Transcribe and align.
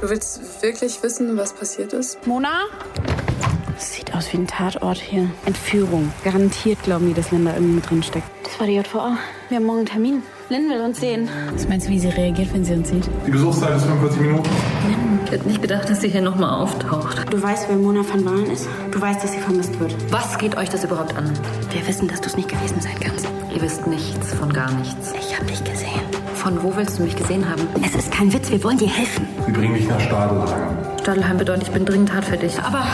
Du 0.00 0.10
willst 0.10 0.62
wirklich 0.62 1.02
wissen, 1.02 1.36
was 1.36 1.54
passiert 1.54 1.92
ist? 1.92 2.26
Mona? 2.26 2.64
Das 3.74 3.94
sieht 3.94 4.14
aus 4.14 4.32
wie 4.32 4.38
ein 4.38 4.46
Tatort 4.46 4.98
hier. 4.98 5.30
Entführung. 5.46 6.12
Garantiert 6.22 6.82
glauben 6.82 7.08
die, 7.08 7.14
dass 7.14 7.30
Linda 7.30 7.54
irgendwie 7.54 7.76
mit 7.76 7.90
drin 7.90 8.02
steckt. 8.02 8.26
Das 8.44 8.58
war 8.60 8.66
die 8.66 8.74
JVA. 8.74 9.16
Wir 9.48 9.56
haben 9.56 9.64
morgen 9.64 9.78
einen 9.78 9.86
Termin. 9.86 10.22
Lynn 10.48 10.68
will 10.70 10.80
uns 10.80 11.00
sehen. 11.00 11.28
Was 11.52 11.66
meinst 11.66 11.86
du, 11.86 11.90
wie 11.90 11.98
sie 11.98 12.08
reagiert, 12.08 12.52
wenn 12.52 12.64
sie 12.64 12.74
uns 12.74 12.88
sieht? 12.88 13.08
Die 13.26 13.30
Besuchszeit 13.30 13.76
ist 13.76 13.84
45 13.84 14.20
Minuten. 14.20 14.50
Ich 15.24 15.32
hätte 15.32 15.48
nicht 15.48 15.60
gedacht, 15.60 15.90
dass 15.90 16.00
sie 16.00 16.08
hier 16.08 16.20
nochmal 16.20 16.62
auftaucht. 16.62 17.32
Du 17.32 17.42
weißt, 17.42 17.68
wer 17.68 17.76
Mona 17.76 18.08
van 18.08 18.24
Walen 18.24 18.50
ist? 18.50 18.68
Du 18.92 19.00
weißt, 19.00 19.24
dass 19.24 19.32
sie 19.32 19.40
vermisst 19.40 19.78
wird. 19.80 19.94
Was 20.12 20.38
geht 20.38 20.56
euch 20.56 20.68
das 20.68 20.84
überhaupt 20.84 21.16
an? 21.16 21.32
Wir 21.72 21.86
wissen, 21.86 22.06
dass 22.06 22.20
du 22.20 22.28
es 22.28 22.36
nicht 22.36 22.48
gewesen 22.48 22.80
sein 22.80 22.94
kannst. 23.00 23.26
Ihr 23.52 23.60
wisst 23.60 23.86
nichts 23.86 24.34
von 24.34 24.52
gar 24.52 24.70
nichts. 24.72 25.12
Ich 25.18 25.36
hab 25.36 25.46
dich 25.46 25.64
gesehen. 25.64 25.85
Von 26.46 26.62
wo 26.62 26.76
willst 26.76 26.96
du 26.96 27.02
mich 27.02 27.16
gesehen 27.16 27.44
haben? 27.50 27.66
Es 27.84 27.96
ist 27.96 28.12
kein 28.12 28.32
Witz, 28.32 28.52
wir 28.52 28.62
wollen 28.62 28.78
dir 28.78 28.88
helfen. 28.88 29.26
Sie 29.46 29.50
bringen 29.50 29.72
mich 29.72 29.88
nach 29.88 29.98
Stadelhagen. 29.98 30.76
Stadelheim 31.00 31.38
bedeutet, 31.38 31.64
ich 31.64 31.70
bin 31.72 31.84
dringend 31.84 32.10
tatverdächtig. 32.10 32.62
Aber 32.62 32.86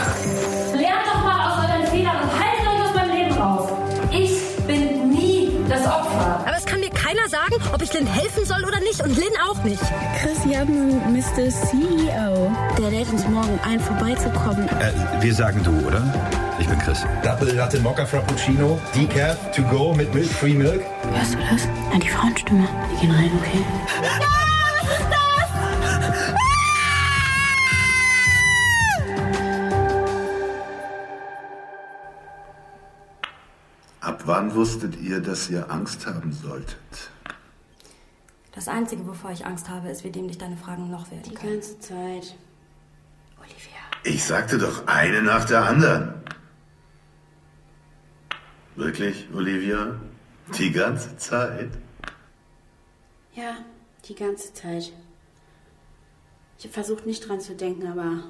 Lernt 0.72 1.04
doch 1.04 1.22
mal 1.22 1.50
aus 1.50 1.68
euren 1.68 1.86
Fehlern 1.88 2.16
und 2.16 2.30
haltet 2.32 2.66
euch 2.66 2.88
aus 2.88 2.94
meinem 2.94 3.14
Leben 3.14 3.34
raus. 3.34 3.68
Ich 4.10 4.66
bin 4.66 5.10
nie 5.10 5.50
das 5.68 5.84
Opfer. 5.84 6.40
Aber 6.46 6.56
es 6.56 6.64
kann 6.64 6.80
mir 6.80 6.88
keiner 6.88 7.28
sagen, 7.28 7.56
ob 7.74 7.82
ich 7.82 7.92
Lynn 7.92 8.06
helfen 8.06 8.46
soll 8.46 8.64
oder 8.64 8.80
nicht. 8.80 9.04
Und 9.04 9.18
Lynn 9.18 9.36
auch 9.46 9.62
nicht. 9.64 9.82
Chris, 10.22 10.38
haben 10.56 11.12
Mr. 11.12 11.50
CEO. 11.50 12.50
Der 12.78 12.90
lädt 12.90 13.12
uns 13.12 13.28
morgen 13.28 13.60
ein, 13.68 13.80
vorbeizukommen. 13.80 14.66
Äh, 14.66 15.22
wir 15.22 15.34
sagen 15.34 15.60
du, 15.62 15.86
oder? 15.86 16.02
Bin 16.72 16.80
Chris. 16.80 17.04
Double 17.22 17.52
Latte 17.52 17.78
Mocha 17.80 18.06
Frappuccino, 18.06 18.80
Decaf, 18.94 19.52
to 19.54 19.62
go 19.64 19.92
mit 19.92 20.14
Milk, 20.14 20.30
Free 20.30 20.54
Milk. 20.54 20.80
Hörst 21.12 21.34
du 21.34 21.38
das? 21.38 21.68
Na, 21.92 21.98
die 21.98 22.08
Frauenstimme. 22.08 22.66
Die 22.90 22.96
gehen 23.06 23.10
rein, 23.10 23.30
okay? 23.38 23.62
Ab 34.00 34.22
wann 34.24 34.54
wusstet 34.54 34.96
ihr, 34.98 35.20
dass 35.20 35.50
ihr 35.50 35.70
Angst 35.70 36.06
haben 36.06 36.32
solltet? 36.32 37.10
Das 38.54 38.68
Einzige, 38.68 39.06
wovor 39.06 39.30
ich 39.30 39.44
Angst 39.44 39.68
habe, 39.68 39.90
ist, 39.90 40.04
wie 40.04 40.10
dämlich 40.10 40.38
deine 40.38 40.56
Fragen 40.56 40.90
noch 40.90 41.10
werden 41.10 41.22
Die 41.24 41.34
können. 41.34 41.52
ganze 41.52 41.78
Zeit. 41.80 42.34
Olivia. 43.38 43.82
Ich 44.04 44.24
sagte 44.24 44.56
doch 44.56 44.86
eine 44.86 45.20
nach 45.20 45.44
der 45.44 45.66
anderen. 45.66 46.14
Wirklich, 48.76 49.28
Olivia? 49.34 50.00
Die 50.58 50.72
ganze 50.72 51.16
Zeit? 51.16 51.70
Ja, 53.34 53.56
die 54.08 54.14
ganze 54.14 54.52
Zeit. 54.54 54.92
Ich 56.58 56.64
habe 56.64 56.72
versucht, 56.72 57.06
nicht 57.06 57.28
dran 57.28 57.40
zu 57.40 57.54
denken, 57.54 57.86
aber 57.86 58.24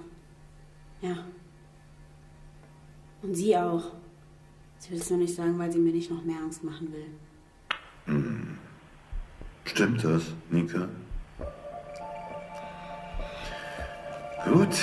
ja. 1.00 1.24
Und 3.22 3.34
sie 3.34 3.56
auch. 3.56 3.92
Sie 4.78 4.90
will 4.90 4.98
es 4.98 5.10
nur 5.10 5.20
nicht 5.20 5.34
sagen, 5.34 5.58
weil 5.58 5.70
sie 5.70 5.78
mir 5.78 5.92
nicht 5.92 6.10
noch 6.10 6.24
mehr 6.24 6.38
Angst 6.38 6.64
machen 6.64 6.92
will. 6.92 7.06
Hm. 8.06 8.58
Stimmt 9.64 10.02
das, 10.02 10.22
Nika? 10.50 10.88
Gut. 14.44 14.76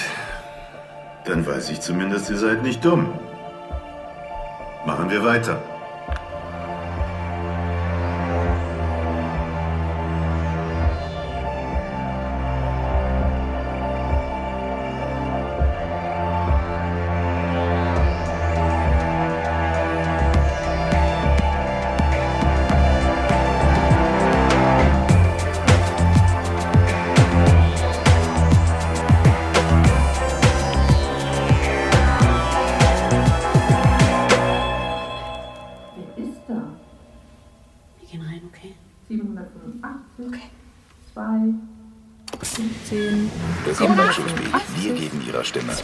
Dann 1.26 1.46
weiß 1.46 1.70
ich 1.72 1.82
zumindest, 1.82 2.30
ihr 2.30 2.38
seid 2.38 2.64
nicht 2.64 2.84
dumm. 2.84 3.20
Machen 5.10 5.24
wir 5.24 5.28
weiter. 5.28 5.69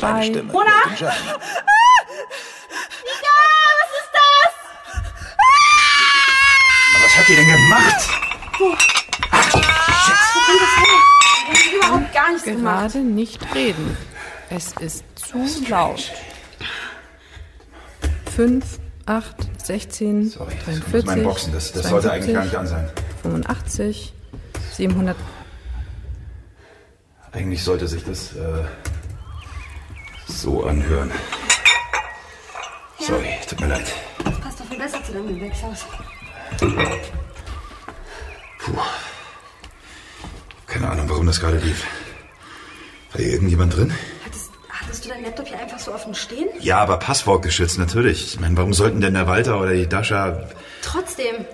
Ihrer 0.10 0.14
Stimme 0.14 0.14
Zwei. 0.14 0.14
eine 0.14 0.24
Stimme. 0.26 0.52
Mona! 0.52 0.66
Welcome, 0.68 0.96
Johnny. 1.00 1.16
Was 7.04 7.18
habt 7.18 7.30
ihr 7.30 7.36
denn 7.36 7.48
gemacht? 7.48 8.10
Überhaupt 11.76 12.14
gar 12.14 12.32
nichts 12.32 12.44
gemacht. 12.44 12.94
Gerade 12.94 13.00
nicht 13.06 13.56
reden. 13.56 13.98
Es 14.50 14.74
ist 14.80 15.04
zu 15.16 15.46
laut. 15.70 16.12
5, 18.36 18.80
8, 19.06 19.36
16, 19.66 20.30
Sorry, 20.30 20.54
das 20.56 20.66
43, 20.66 20.94
muss 20.94 21.06
mein 21.06 21.24
Boxen. 21.24 21.54
Das, 21.54 21.72
das 21.72 21.88
sollte 21.88 22.12
eigentlich 22.12 22.34
gar 22.34 22.44
nicht 22.44 22.56
an 22.56 22.68
sein. 22.68 22.90
85, 23.22 24.14
700. 24.74 25.16
Eigentlich 27.32 27.64
sollte 27.64 27.88
sich 27.88 28.04
das 28.04 28.36
äh, 28.36 28.64
so 30.28 30.64
anhören. 30.66 31.12
Sorry, 33.00 33.38
tut 33.48 33.60
mir 33.60 33.68
leid. 33.68 33.94
Das 34.24 34.40
passt 34.40 34.60
doch 34.60 34.66
viel 34.66 34.78
besser 34.78 35.04
zu 35.04 35.12
deinem 35.12 35.40
Gewächshaus. 35.40 35.86
Puh. 38.60 38.72
Keine 40.68 40.90
Ahnung, 40.90 41.10
warum 41.10 41.28
das 41.28 41.40
gerade 41.40 41.58
lief. 41.58 41.86
War 43.12 43.22
hier 43.22 43.34
irgendjemand 43.34 43.76
drin? 43.76 43.94
Hattest, 44.26 44.52
hattest 44.70 45.06
du 45.06 45.10
deinen 45.10 45.24
Laptop 45.24 45.48
hier 45.48 45.60
einfach 45.60 45.80
so 45.80 45.94
offen 45.94 46.16
stehen? 46.16 46.50
Ja, 46.60 46.80
aber 46.80 46.98
passwortgeschützt, 46.98 47.78
natürlich. 47.78 48.34
Ich 48.34 48.40
meine, 48.40 48.58
warum 48.58 48.74
sollten 48.74 49.02
denn 49.02 49.14
der 49.14 49.28
Walter 49.28 49.60
oder 49.60 49.74
die 49.74 49.88
Dascha... 49.88 50.50
Trotzdem. 50.82 51.46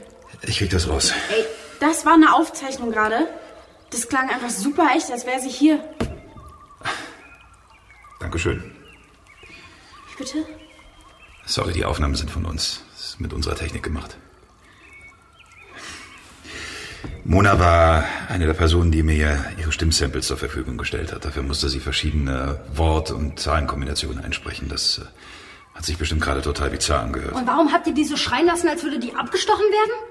Ich 0.44 0.58
krieg 0.58 0.70
das 0.70 0.88
raus. 0.88 1.14
Ey, 1.30 1.46
das 1.80 2.06
war 2.06 2.14
eine 2.14 2.34
Aufzeichnung 2.34 2.92
gerade. 2.92 3.28
Das 3.92 4.08
klang 4.08 4.30
einfach 4.30 4.50
super 4.50 4.90
echt, 4.96 5.12
als 5.12 5.26
wäre 5.26 5.40
sie 5.40 5.50
hier. 5.50 5.84
Dankeschön. 8.32 8.64
Wie 9.42 10.24
bitte? 10.24 10.46
Sorry, 11.46 11.74
die 11.74 11.84
Aufnahmen 11.84 12.16
sind 12.16 12.32
von 12.32 12.46
uns. 12.46 12.82
Das 12.94 13.08
ist 13.08 13.20
mit 13.20 13.34
unserer 13.34 13.56
Technik 13.56 13.84
gemacht. 13.84 14.16
Mona 17.26 17.60
war 17.60 18.06
eine 18.30 18.46
der 18.46 18.54
Personen, 18.54 18.90
die 18.90 19.04
mir 19.04 19.38
ihre 19.58 19.74
Stimmsamples 19.74 20.28
zur 20.28 20.38
Verfügung 20.38 20.78
gestellt 20.78 21.12
hat. 21.12 21.26
Dafür 21.26 21.44
musste 21.44 21.68
sie 21.68 21.82
verschiedene 21.82 22.62
Wort- 22.74 23.12
und 23.12 23.38
Zahlenkombinationen 23.38 24.24
einsprechen. 24.24 24.70
Das 24.70 25.00
äh, 25.00 25.02
hat 25.76 25.84
sich 25.84 25.98
bestimmt 25.98 26.22
gerade 26.22 26.42
total 26.42 26.70
bizarr 26.70 27.02
angehört. 27.02 27.36
Und 27.36 27.46
warum 27.46 27.74
habt 27.74 27.86
ihr 27.88 27.94
die 27.94 28.06
so 28.06 28.16
schreien 28.16 28.46
lassen, 28.46 28.70
als 28.70 28.82
würde 28.82 28.98
die 28.98 29.14
abgestochen 29.14 29.66
werden? 29.66 30.08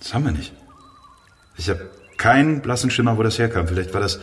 Das 0.00 0.12
haben 0.12 0.24
wir 0.24 0.32
nicht. 0.32 0.52
Ich 1.58 1.70
habe 1.70 1.88
keinen 2.16 2.60
blassen 2.60 2.90
Schimmer, 2.90 3.16
wo 3.16 3.22
das 3.22 3.38
herkam. 3.38 3.68
Vielleicht 3.68 3.94
war 3.94 4.00
das, 4.00 4.18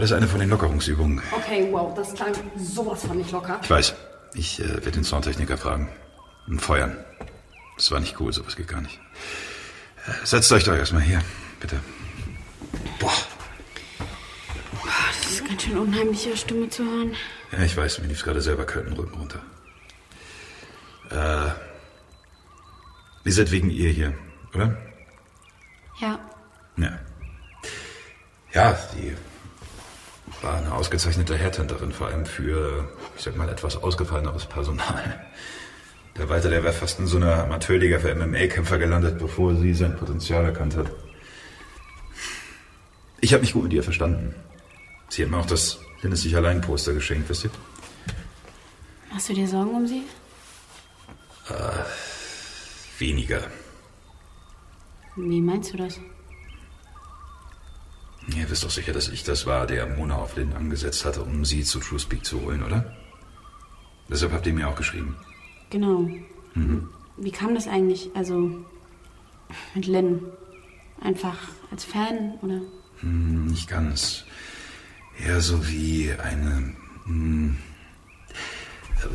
das 0.00 0.12
eine 0.12 0.28
von 0.28 0.40
den 0.40 0.50
Lockerungsübungen. 0.50 1.22
Okay, 1.32 1.68
wow, 1.70 1.94
das 1.94 2.14
klang 2.14 2.32
sowas 2.56 3.04
von 3.04 3.16
nicht 3.16 3.32
locker. 3.32 3.58
Ich 3.62 3.70
weiß. 3.70 3.94
Ich 4.34 4.60
äh, 4.60 4.68
werde 4.68 4.92
den 4.92 5.04
Soundtechniker 5.04 5.56
fragen. 5.56 5.88
Und 6.46 6.60
feuern. 6.60 6.96
Das 7.76 7.90
war 7.90 8.00
nicht 8.00 8.18
cool, 8.20 8.32
sowas 8.32 8.56
geht 8.56 8.68
gar 8.68 8.80
nicht. 8.80 8.98
Äh, 10.06 10.26
setzt 10.26 10.50
euch 10.52 10.64
doch 10.64 10.74
erstmal 10.74 11.02
hier, 11.02 11.20
bitte. 11.60 11.78
Boah. 12.98 13.12
Das 14.84 15.30
ist 15.30 15.46
ganz 15.46 15.62
schön 15.62 15.78
unheimlich, 15.78 16.26
ihre 16.26 16.36
Stimme 16.36 16.68
zu 16.68 16.84
hören. 16.84 17.14
Ja, 17.52 17.60
ich 17.60 17.76
weiß, 17.76 17.98
mir 18.00 18.08
lief 18.08 18.22
gerade 18.24 18.40
selber 18.40 18.64
kalten 18.64 18.92
Rücken 18.92 19.18
runter. 19.18 19.40
Äh, 21.10 21.50
ihr 23.24 23.32
seid 23.32 23.50
wegen 23.50 23.70
ihr 23.70 23.90
hier, 23.90 24.14
oder? 24.54 24.76
Ja. 26.00 26.18
Ja. 26.76 26.98
Ja, 28.52 28.78
die 28.94 29.14
war 30.42 30.56
eine 30.56 30.72
ausgezeichnete 30.72 31.36
Headhunterin, 31.36 31.92
vor 31.92 32.08
allem 32.08 32.26
für, 32.26 32.88
ich 33.16 33.24
sag 33.24 33.36
mal, 33.36 33.48
etwas 33.48 33.76
ausgefalleneres 33.76 34.46
Personal. 34.46 35.24
Der 36.16 36.28
Walter, 36.28 36.50
der 36.50 36.64
wäre 36.64 36.72
fast 36.72 36.98
in 36.98 37.06
so 37.06 37.16
einer 37.16 37.44
Amateurliga 37.44 37.98
für 38.00 38.14
MMA-Kämpfer 38.14 38.78
gelandet, 38.78 39.18
bevor 39.18 39.54
sie 39.54 39.72
sein 39.74 39.96
Potenzial 39.96 40.44
erkannt 40.44 40.76
hat. 40.76 40.90
Ich 43.20 43.32
habe 43.32 43.42
mich 43.42 43.52
gut 43.52 43.64
mit 43.64 43.72
ihr 43.72 43.82
verstanden. 43.82 44.34
Sie 45.08 45.22
hat 45.22 45.30
mir 45.30 45.38
auch 45.38 45.46
das 45.46 45.78
Hinnes 46.00 46.22
sich 46.22 46.36
allein 46.36 46.60
Poster 46.60 46.92
geschenkt, 46.92 47.28
wisst 47.28 47.44
ihr? 47.44 47.50
Machst 49.10 49.28
du 49.28 49.34
dir 49.34 49.48
Sorgen 49.48 49.74
um 49.74 49.86
sie? 49.86 50.02
Äh, 51.48 53.00
weniger. 53.00 53.40
Wie 55.16 55.40
meinst 55.40 55.72
du 55.72 55.78
das? 55.78 56.00
Ihr 58.36 58.50
wisst 58.50 58.64
doch 58.64 58.70
sicher, 58.70 58.92
dass 58.92 59.08
ich 59.08 59.24
das 59.24 59.46
war, 59.46 59.66
der 59.66 59.86
Mona 59.86 60.16
auf 60.16 60.36
Lynn 60.36 60.52
angesetzt 60.52 61.04
hatte, 61.04 61.22
um 61.22 61.44
sie 61.44 61.62
zu 61.64 61.80
TrueSpeak 61.80 62.24
zu 62.24 62.42
holen, 62.42 62.62
oder? 62.62 62.94
Deshalb 64.10 64.32
habt 64.32 64.46
ihr 64.46 64.52
mir 64.52 64.68
auch 64.68 64.76
geschrieben. 64.76 65.16
Genau. 65.70 66.08
Mhm. 66.54 66.88
Wie 67.16 67.30
kam 67.30 67.54
das 67.54 67.66
eigentlich? 67.66 68.10
Also 68.14 68.50
mit 69.74 69.86
Lynn? 69.86 70.22
Einfach 71.00 71.36
als 71.70 71.84
Fan 71.84 72.34
oder? 72.42 72.60
Hm, 73.00 73.46
nicht 73.46 73.68
ganz. 73.68 74.24
Eher 75.18 75.40
so 75.40 75.66
wie 75.68 76.12
eine 76.12 76.74
hm, 77.04 77.56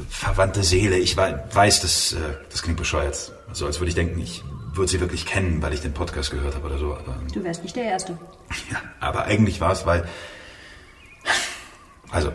verwandte 0.09 0.63
Seele. 0.63 0.97
Ich 0.97 1.17
wei- 1.17 1.43
weiß, 1.51 1.81
das, 1.81 2.13
äh, 2.13 2.17
das 2.49 2.61
klingt 2.63 2.77
bescheuert. 2.77 3.31
So 3.53 3.65
als 3.65 3.79
würde 3.79 3.89
ich 3.89 3.95
denken, 3.95 4.19
ich 4.19 4.43
würde 4.73 4.89
sie 4.89 4.99
wirklich 4.99 5.25
kennen, 5.25 5.61
weil 5.61 5.73
ich 5.73 5.81
den 5.81 5.93
Podcast 5.93 6.31
gehört 6.31 6.55
habe 6.55 6.65
oder 6.67 6.77
so. 6.79 6.93
Aber, 6.95 7.17
Du 7.33 7.43
wärst 7.43 7.63
nicht 7.63 7.75
der 7.75 7.83
Erste. 7.85 8.17
aber 8.99 9.25
eigentlich 9.25 9.59
war 9.61 9.71
es, 9.71 9.85
weil... 9.85 10.07
Also, 12.11 12.31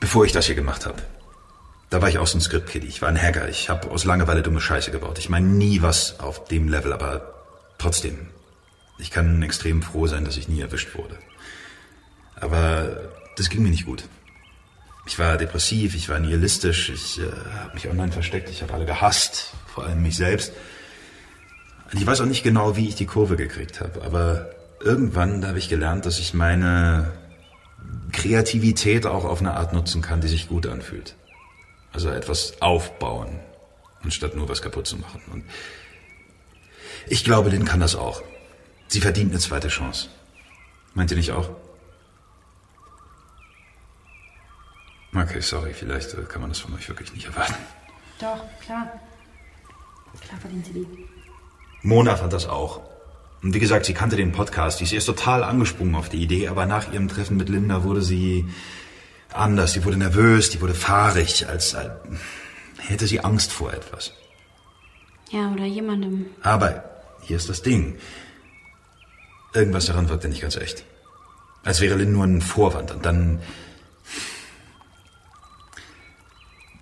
bevor 0.00 0.24
ich 0.24 0.32
das 0.32 0.46
hier 0.46 0.54
gemacht 0.54 0.86
habe, 0.86 1.02
da 1.90 2.02
war 2.02 2.08
ich 2.08 2.18
auch 2.18 2.26
so 2.26 2.36
ein 2.36 2.40
Script-Kiddie. 2.42 2.86
Ich 2.88 3.00
war 3.00 3.08
ein 3.08 3.20
Hacker. 3.20 3.48
Ich 3.48 3.68
habe 3.70 3.90
aus 3.90 4.04
Langeweile 4.04 4.42
dumme 4.42 4.60
Scheiße 4.60 4.90
gebaut. 4.90 5.18
Ich 5.18 5.28
meine 5.28 5.46
nie 5.46 5.80
was 5.82 6.20
auf 6.20 6.44
dem 6.44 6.68
Level, 6.68 6.92
aber 6.92 7.32
trotzdem. 7.78 8.28
Ich 8.98 9.10
kann 9.10 9.42
extrem 9.42 9.82
froh 9.82 10.06
sein, 10.06 10.24
dass 10.24 10.36
ich 10.36 10.48
nie 10.48 10.60
erwischt 10.60 10.94
wurde. 10.96 11.18
Aber 12.40 13.08
das 13.36 13.48
ging 13.50 13.62
mir 13.62 13.70
nicht 13.70 13.86
gut. 13.86 14.04
Ich 15.06 15.18
war 15.20 15.36
depressiv, 15.36 15.94
ich 15.94 16.08
war 16.08 16.18
nihilistisch, 16.18 16.90
ich 16.90 17.20
äh, 17.20 17.30
habe 17.60 17.74
mich 17.74 17.88
online 17.88 18.10
versteckt, 18.10 18.50
ich 18.50 18.62
habe 18.62 18.74
alle 18.74 18.86
gehasst, 18.86 19.52
vor 19.66 19.84
allem 19.84 20.02
mich 20.02 20.16
selbst. 20.16 20.52
Und 21.92 22.00
ich 22.00 22.06
weiß 22.06 22.20
auch 22.20 22.26
nicht 22.26 22.42
genau, 22.42 22.76
wie 22.76 22.88
ich 22.88 22.96
die 22.96 23.06
Kurve 23.06 23.36
gekriegt 23.36 23.80
habe, 23.80 24.02
aber 24.02 24.50
irgendwann 24.80 25.46
habe 25.46 25.58
ich 25.58 25.68
gelernt, 25.68 26.06
dass 26.06 26.18
ich 26.18 26.34
meine 26.34 27.12
Kreativität 28.12 29.06
auch 29.06 29.24
auf 29.24 29.40
eine 29.40 29.54
Art 29.54 29.72
nutzen 29.72 30.02
kann, 30.02 30.20
die 30.20 30.28
sich 30.28 30.48
gut 30.48 30.66
anfühlt. 30.66 31.14
Also 31.92 32.10
etwas 32.10 32.60
aufbauen, 32.60 33.38
anstatt 34.02 34.34
nur 34.34 34.48
was 34.48 34.60
kaputt 34.60 34.88
zu 34.88 34.96
machen. 34.96 35.20
Und 35.32 35.44
ich 37.08 37.24
glaube, 37.24 37.50
Lynn 37.50 37.64
kann 37.64 37.80
das 37.80 37.94
auch. 37.94 38.22
Sie 38.88 39.00
verdient 39.00 39.30
eine 39.30 39.40
zweite 39.40 39.68
Chance. 39.68 40.08
Meint 40.94 41.12
ihr 41.12 41.16
nicht 41.16 41.30
auch? 41.30 41.50
Okay, 45.16 45.40
sorry, 45.40 45.72
vielleicht 45.72 46.12
äh, 46.14 46.22
kann 46.28 46.42
man 46.42 46.50
das 46.50 46.58
von 46.58 46.74
euch 46.74 46.88
wirklich 46.88 47.12
nicht 47.14 47.26
erwarten. 47.26 47.54
Doch, 48.20 48.44
klar. 48.60 49.00
Klar 50.20 50.40
verdient 50.40 50.66
sie 50.66 50.72
die. 50.72 50.86
Mona 51.82 52.16
fand 52.16 52.32
das 52.32 52.46
auch. 52.46 52.80
Und 53.42 53.54
wie 53.54 53.58
gesagt, 53.58 53.86
sie 53.86 53.94
kannte 53.94 54.16
den 54.16 54.32
Podcast. 54.32 54.80
Die 54.80 54.84
ist 54.84 54.92
erst 54.92 55.06
total 55.06 55.42
angesprungen 55.42 55.94
auf 55.94 56.08
die 56.08 56.22
Idee, 56.22 56.48
aber 56.48 56.66
nach 56.66 56.92
ihrem 56.92 57.08
Treffen 57.08 57.36
mit 57.36 57.48
Linda 57.48 57.84
wurde 57.84 58.02
sie 58.02 58.46
anders. 59.32 59.72
Sie 59.72 59.84
wurde 59.84 59.96
nervös, 59.96 60.50
die 60.50 60.60
wurde 60.60 60.74
fahrig, 60.74 61.48
als, 61.48 61.74
als 61.74 61.96
hätte 62.78 63.06
sie 63.06 63.20
Angst 63.20 63.52
vor 63.52 63.72
etwas. 63.72 64.12
Ja, 65.30 65.50
oder 65.52 65.64
jemandem. 65.64 66.26
Aber 66.42 66.84
hier 67.22 67.36
ist 67.36 67.48
das 67.48 67.62
Ding. 67.62 67.98
Irgendwas 69.54 69.86
daran 69.86 70.08
wirkte 70.08 70.28
nicht 70.28 70.42
ganz 70.42 70.56
echt. 70.56 70.84
Als 71.64 71.80
wäre 71.80 71.96
Lynn 71.96 72.12
nur 72.12 72.24
ein 72.24 72.42
Vorwand 72.42 72.90
und 72.90 73.06
dann. 73.06 73.40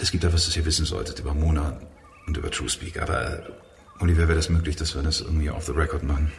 Es 0.04 0.10
gibt 0.10 0.22
etwas, 0.22 0.44
das 0.44 0.54
ihr 0.54 0.66
wissen 0.66 0.84
solltet 0.84 1.18
über 1.18 1.32
Mona 1.32 1.80
und 2.26 2.36
über 2.36 2.50
TrueSpeak. 2.50 3.00
Aber 3.00 3.38
äh, 3.38 3.42
Oliver, 4.00 4.28
wäre 4.28 4.34
das 4.34 4.50
möglich, 4.50 4.76
dass 4.76 4.94
wir 4.94 5.02
das 5.02 5.22
irgendwie 5.22 5.48
off 5.48 5.64
the 5.64 5.72
record 5.72 6.02
machen? 6.02 6.30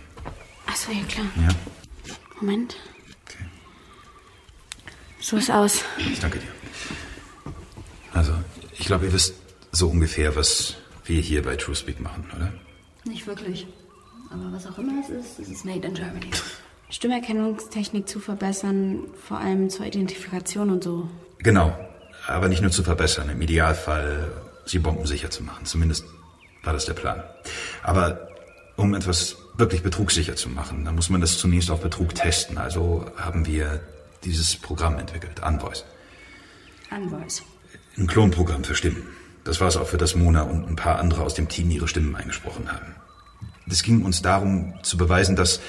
Achso, 0.67 0.91
ja 0.91 1.03
klar. 1.05 1.25
Ja? 1.35 1.49
Moment. 2.39 2.75
So 5.19 5.37
ist 5.37 5.49
aus. 5.49 5.83
Ich 5.97 6.19
danke 6.19 6.37
dir. 6.37 6.47
Also, 8.13 8.33
ich 8.73 8.85
glaube, 8.85 9.05
ihr 9.07 9.13
wisst 9.13 9.33
so 9.71 9.89
ungefähr, 9.89 10.35
was 10.35 10.75
wir 11.05 11.19
hier 11.19 11.41
bei 11.41 11.55
TrueSpeak 11.55 11.99
machen, 11.99 12.23
oder? 12.35 12.53
Nicht 13.03 13.25
wirklich. 13.25 13.65
Aber 14.29 14.51
was 14.51 14.67
auch 14.67 14.77
immer 14.77 15.01
es 15.01 15.09
ist, 15.09 15.39
es 15.39 15.49
ist 15.49 15.65
made 15.65 15.87
in 15.87 15.95
Germany. 15.95 16.29
Stimmerkennungstechnik 16.91 18.07
zu 18.07 18.19
verbessern, 18.19 19.07
vor 19.27 19.39
allem 19.39 19.71
zur 19.71 19.87
Identifikation 19.87 20.69
und 20.69 20.83
so. 20.83 21.09
Genau. 21.39 21.75
Aber 22.27 22.47
nicht 22.47 22.61
nur 22.61 22.71
zu 22.71 22.83
verbessern, 22.83 23.29
im 23.29 23.41
Idealfall 23.41 24.31
sie 24.65 24.79
bombensicher 24.79 25.29
zu 25.29 25.43
machen. 25.43 25.65
Zumindest 25.65 26.05
war 26.63 26.73
das 26.73 26.85
der 26.85 26.93
Plan. 26.93 27.23
Aber 27.83 28.27
um 28.75 28.93
etwas 28.93 29.37
wirklich 29.57 29.83
betrugssicher 29.83 30.35
zu 30.35 30.49
machen, 30.49 30.83
dann 30.85 30.95
muss 30.95 31.09
man 31.09 31.21
das 31.21 31.37
zunächst 31.37 31.69
auf 31.71 31.81
Betrug 31.81 32.15
testen. 32.15 32.57
Also 32.57 33.05
haben 33.15 33.45
wir 33.45 33.79
dieses 34.23 34.55
Programm 34.55 34.97
entwickelt, 34.97 35.41
Unvoice. 35.45 35.85
Unvoice. 36.91 37.43
Ein 37.97 38.07
Klonprogramm 38.07 38.63
für 38.63 38.75
Stimmen. 38.75 39.03
Das 39.43 39.61
war 39.61 39.67
es 39.67 39.77
auch, 39.77 39.87
für 39.87 39.97
das 39.97 40.15
Mona 40.15 40.41
und 40.41 40.67
ein 40.67 40.75
paar 40.75 40.99
andere 40.99 41.21
aus 41.21 41.35
dem 41.35 41.47
Team 41.47 41.69
ihre 41.69 41.87
Stimmen 41.87 42.15
eingesprochen 42.15 42.71
haben. 42.71 42.95
Es 43.69 43.83
ging 43.83 44.03
uns 44.03 44.21
darum 44.21 44.73
zu 44.81 44.97
beweisen, 44.97 45.35
dass 45.35 45.61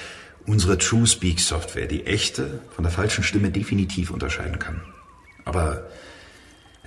unsere 0.45 0.77
TrueSpeak-Software 0.77 1.87
die 1.87 2.05
echte 2.05 2.61
von 2.75 2.83
der 2.83 2.91
falschen 2.91 3.23
Stimme 3.23 3.51
definitiv 3.51 4.11
unterscheiden 4.11 4.59
kann. 4.59 4.81
Aber 5.45 5.87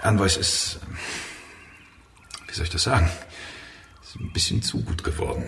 Unvoice 0.02 0.36
ist, 0.36 0.80
wie 2.48 2.54
soll 2.54 2.64
ich 2.64 2.70
das 2.70 2.82
sagen, 2.82 3.10
ist 4.02 4.16
ein 4.16 4.32
bisschen 4.32 4.62
zu 4.62 4.82
gut 4.82 5.04
geworden. 5.04 5.44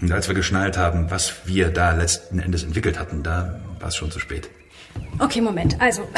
Und 0.00 0.10
als 0.10 0.26
wir 0.28 0.34
geschnallt 0.34 0.76
haben, 0.76 1.10
was 1.10 1.46
wir 1.46 1.70
da 1.70 1.92
letzten 1.92 2.38
Endes 2.38 2.64
entwickelt 2.64 2.98
hatten, 2.98 3.22
da 3.22 3.60
war 3.78 3.88
es 3.88 3.96
schon 3.96 4.10
zu 4.10 4.18
spät. 4.18 4.50
Okay, 5.18 5.40
Moment. 5.40 5.80
Also, 5.80 6.08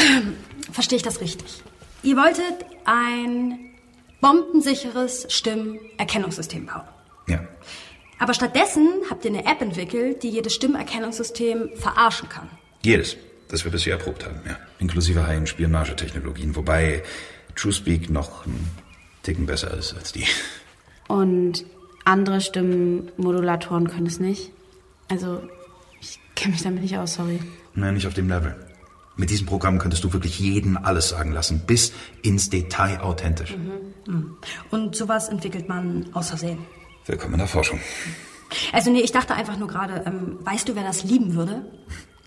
verstehe 0.72 0.96
ich 0.96 1.02
das 1.02 1.20
richtig? 1.20 1.62
Ihr 2.02 2.16
wolltet 2.16 2.64
ein 2.84 3.58
bombensicheres 4.20 5.26
Stimmerkennungssystem 5.28 6.66
bauen. 6.66 6.82
Ja. 7.28 7.40
Aber 8.18 8.32
stattdessen 8.32 8.88
habt 9.10 9.24
ihr 9.24 9.32
eine 9.32 9.44
App 9.44 9.60
entwickelt, 9.60 10.22
die 10.22 10.30
jedes 10.30 10.54
Stimmerkennungssystem 10.54 11.70
verarschen 11.76 12.28
kann. 12.28 12.48
Jedes, 12.82 13.16
das 13.48 13.64
wir 13.64 13.72
bisher 13.72 13.94
erprobt 13.94 14.24
haben, 14.24 14.40
ja. 14.46 14.56
Inklusive 14.84 15.26
heilen 15.26 15.46
Spionagetechnologien, 15.46 16.56
wobei 16.56 17.02
TrueSpeak 17.56 18.10
noch 18.10 18.44
einen 18.44 18.68
Ticken 19.22 19.46
besser 19.46 19.72
ist 19.72 19.94
als 19.94 20.12
die. 20.12 20.26
Und 21.08 21.64
andere 22.04 22.42
Stimmenmodulatoren 22.42 23.88
können 23.88 24.06
es 24.06 24.20
nicht. 24.20 24.50
Also, 25.08 25.42
ich 26.02 26.20
kenne 26.34 26.52
mich 26.52 26.62
damit 26.62 26.82
nicht 26.82 26.98
aus, 26.98 27.14
sorry. 27.14 27.40
Nein, 27.74 27.94
nicht 27.94 28.06
auf 28.06 28.12
dem 28.12 28.28
Level. 28.28 28.54
Mit 29.16 29.30
diesem 29.30 29.46
Programm 29.46 29.78
könntest 29.78 30.04
du 30.04 30.12
wirklich 30.12 30.38
jeden 30.38 30.76
alles 30.76 31.08
sagen 31.08 31.32
lassen, 31.32 31.62
bis 31.66 31.94
ins 32.20 32.50
Detail 32.50 33.00
authentisch. 33.00 33.56
Mhm. 33.56 34.36
Und 34.70 34.96
sowas 34.96 35.30
entwickelt 35.30 35.66
man 35.66 36.10
aus 36.12 36.28
Versehen. 36.28 36.58
Willkommen 37.06 37.34
in 37.34 37.38
der 37.38 37.48
Forschung. 37.48 37.80
Also 38.72 38.90
nee, 38.90 39.00
ich 39.00 39.12
dachte 39.12 39.34
einfach 39.34 39.56
nur 39.56 39.68
gerade, 39.68 40.04
ähm, 40.06 40.36
weißt 40.40 40.68
du, 40.68 40.76
wer 40.76 40.82
das 40.82 41.04
lieben 41.04 41.34
würde? 41.34 41.64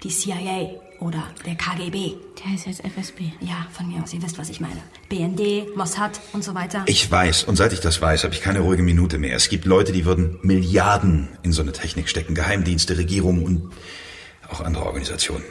Die 0.01 0.09
CIA 0.09 0.86
oder 0.99 1.23
der 1.45 1.55
KGB. 1.55 2.15
Der 2.39 2.51
heißt 2.51 2.67
jetzt 2.67 2.83
FSB. 2.83 3.23
Ja, 3.39 3.67
von 3.71 3.87
mir 3.87 4.01
aus, 4.01 4.13
ihr 4.13 4.21
wisst, 4.21 4.37
was 4.37 4.49
ich 4.49 4.59
meine. 4.59 4.81
BND, 5.09 5.75
Mossad 5.75 6.19
und 6.33 6.43
so 6.43 6.55
weiter. 6.55 6.83
Ich 6.87 7.09
weiß, 7.09 7.43
und 7.43 7.55
seit 7.55 7.73
ich 7.73 7.79
das 7.79 8.01
weiß, 8.01 8.23
habe 8.23 8.33
ich 8.33 8.41
keine 8.41 8.59
ruhige 8.59 8.83
Minute 8.83 9.17
mehr. 9.17 9.35
Es 9.35 9.49
gibt 9.49 9.65
Leute, 9.65 9.91
die 9.91 10.05
würden 10.05 10.39
Milliarden 10.41 11.29
in 11.43 11.53
so 11.53 11.61
eine 11.61 11.71
Technik 11.71 12.09
stecken. 12.09 12.35
Geheimdienste, 12.35 12.97
Regierungen 12.97 13.43
und 13.43 13.73
auch 14.49 14.61
andere 14.61 14.85
Organisationen. 14.85 15.43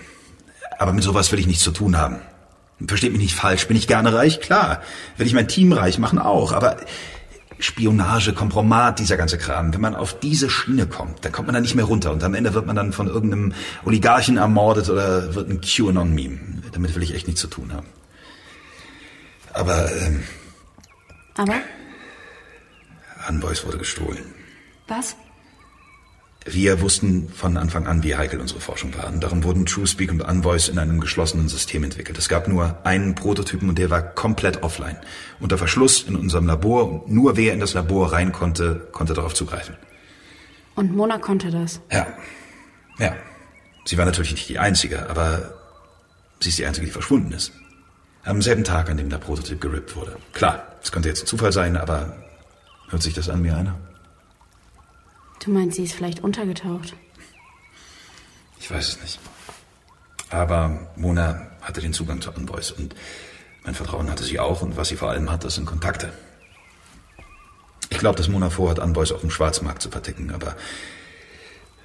Aber 0.79 0.93
mit 0.93 1.05
sowas 1.05 1.33
will 1.33 1.39
ich 1.39 1.47
nichts 1.47 1.63
zu 1.63 1.71
tun 1.71 1.97
haben. 1.97 2.21
Versteht 2.87 3.13
mich 3.13 3.23
nicht 3.23 3.35
falsch. 3.35 3.67
Bin 3.69 3.77
ich 3.77 3.87
gerne 3.87 4.13
reich? 4.13 4.41
Klar. 4.41 4.83
Will 5.17 5.27
ich 5.27 5.33
mein 5.33 5.49
Team 5.49 5.73
reich 5.73 5.99
machen? 5.99 6.19
Auch. 6.19 6.53
Aber 6.53 6.77
Spionage, 7.59 8.33
Kompromat, 8.33 8.99
dieser 8.99 9.17
ganze 9.17 9.39
Kram. 9.39 9.73
Wenn 9.73 9.81
man 9.81 9.95
auf 9.95 10.19
diese 10.19 10.51
Schiene 10.51 10.87
kommt, 10.87 11.25
dann 11.25 11.33
kommt 11.33 11.49
man 11.49 11.55
da 11.55 11.61
nicht 11.61 11.75
mehr 11.75 11.85
runter. 11.85 12.13
Und 12.13 12.23
am 12.23 12.35
Ende 12.35 12.55
wird 12.55 12.67
man 12.67 12.77
dann 12.77 12.93
von 12.93 13.09
irgendeinem 13.09 13.55
Oligarchen 13.85 14.37
ermordet 14.37 14.89
oder 14.91 15.35
wird 15.35 15.49
ein 15.49 15.61
QAnon-Meme. 15.61 16.39
Damit 16.73 16.95
will 16.95 17.03
ich 17.03 17.15
echt 17.15 17.27
nichts 17.27 17.41
zu 17.41 17.49
tun 17.49 17.73
haben. 17.73 17.87
Aber, 19.53 19.91
ähm, 20.01 20.23
Aber? 21.37 21.55
Unvoice 23.29 23.65
wurde 23.65 23.79
gestohlen. 23.79 24.35
Was? 24.87 25.17
Wir 26.49 26.81
wussten 26.81 27.29
von 27.29 27.57
Anfang 27.57 27.89
an, 27.89 28.05
wie 28.05 28.15
heikel 28.15 28.41
unsere 28.41 28.61
Forschung 28.61 28.97
war. 28.97 29.09
Und 29.09 29.21
darum 29.21 29.43
wurden 29.43 29.67
TrueSpeak 29.67 30.13
und 30.13 30.23
Unvoice 30.23 30.69
in 30.69 30.79
einem 30.79 31.01
geschlossenen 31.01 31.49
System 31.49 31.83
entwickelt. 31.83 32.17
Es 32.19 32.29
gab 32.29 32.47
nur 32.47 32.79
einen 32.87 33.17
Prototypen 33.17 33.69
und 33.69 33.79
der 33.79 33.91
war 33.91 34.01
komplett 34.01 34.63
offline. 34.63 34.97
Unter 35.41 35.59
Verschluss 35.59 36.05
in 36.05 36.15
unserem 36.15 36.47
Labor 36.47 36.89
und 36.89 37.11
nur 37.11 37.37
wer 37.37 37.53
in 37.53 37.59
das 37.59 37.75
Labor 37.75 38.13
rein 38.13 38.31
konnte, 38.31 38.87
konnte 38.93 39.13
darauf 39.13 39.35
zugreifen. 39.35 39.77
Und 40.77 40.95
Mona 40.95 41.19
konnte 41.19 41.51
das. 41.51 41.81
Ja. 41.91 42.07
Ja. 42.99 43.17
Sie 43.85 43.99
war 43.99 44.05
natürlich 44.05 44.33
nicht 44.33 44.49
die 44.49 44.61
Einzige, 44.61 45.11
aber 45.11 45.55
sie 46.41 46.51
ist 46.51 46.59
die 46.59 46.67
Einzige, 46.67 46.87
die 46.87 46.93
verschwunden 46.93 47.33
ist. 47.33 47.53
Am 48.23 48.41
selben 48.41 48.63
Tag, 48.63 48.89
an 48.89 48.97
dem 48.97 49.11
der 49.11 49.19
Prototyp 49.19 49.61
gerippt 49.61 49.97
wurde. 49.97 50.17
Klar, 50.33 50.77
es 50.81 50.93
könnte 50.93 51.09
jetzt 51.09 51.27
Zufall 51.27 51.53
sein, 51.53 51.77
aber 51.77 52.17
hört 52.89 53.03
sich 53.03 53.15
das 53.15 53.29
an 53.29 53.43
wie 53.43 53.51
einer? 53.51 53.77
Du 55.41 55.51
meinst, 55.51 55.77
sie 55.77 55.85
ist 55.85 55.95
vielleicht 55.95 56.23
untergetaucht? 56.23 56.95
Ich 58.59 58.71
weiß 58.71 58.89
es 58.89 59.01
nicht. 59.01 59.21
Aber 60.31 60.91
Mona 60.97 61.51
hatte 61.61 61.81
den 61.81 61.93
Zugang 61.93 62.21
zu 62.21 62.33
Unvoice 62.33 62.73
und 62.73 62.95
mein 63.65 63.75
Vertrauen 63.75 64.11
hatte 64.11 64.25
sie 64.25 64.39
auch 64.39 64.63
und 64.63 64.77
was 64.77 64.89
sie 64.89 64.97
vor 64.97 65.11
allem 65.11 65.31
hat, 65.31 65.45
das 65.45 65.57
sind 65.57 65.67
Kontakte. 65.67 66.13
Ich 67.91 67.99
glaube, 67.99 68.17
dass 68.17 68.29
Mona 68.29 68.51
vorhat, 68.51 68.79
Unvoice 68.79 69.13
auf 69.13 69.21
dem 69.21 69.31
Schwarzmarkt 69.31 69.83
zu 69.83 69.91
verticken, 69.91 70.31
aber 70.31 70.57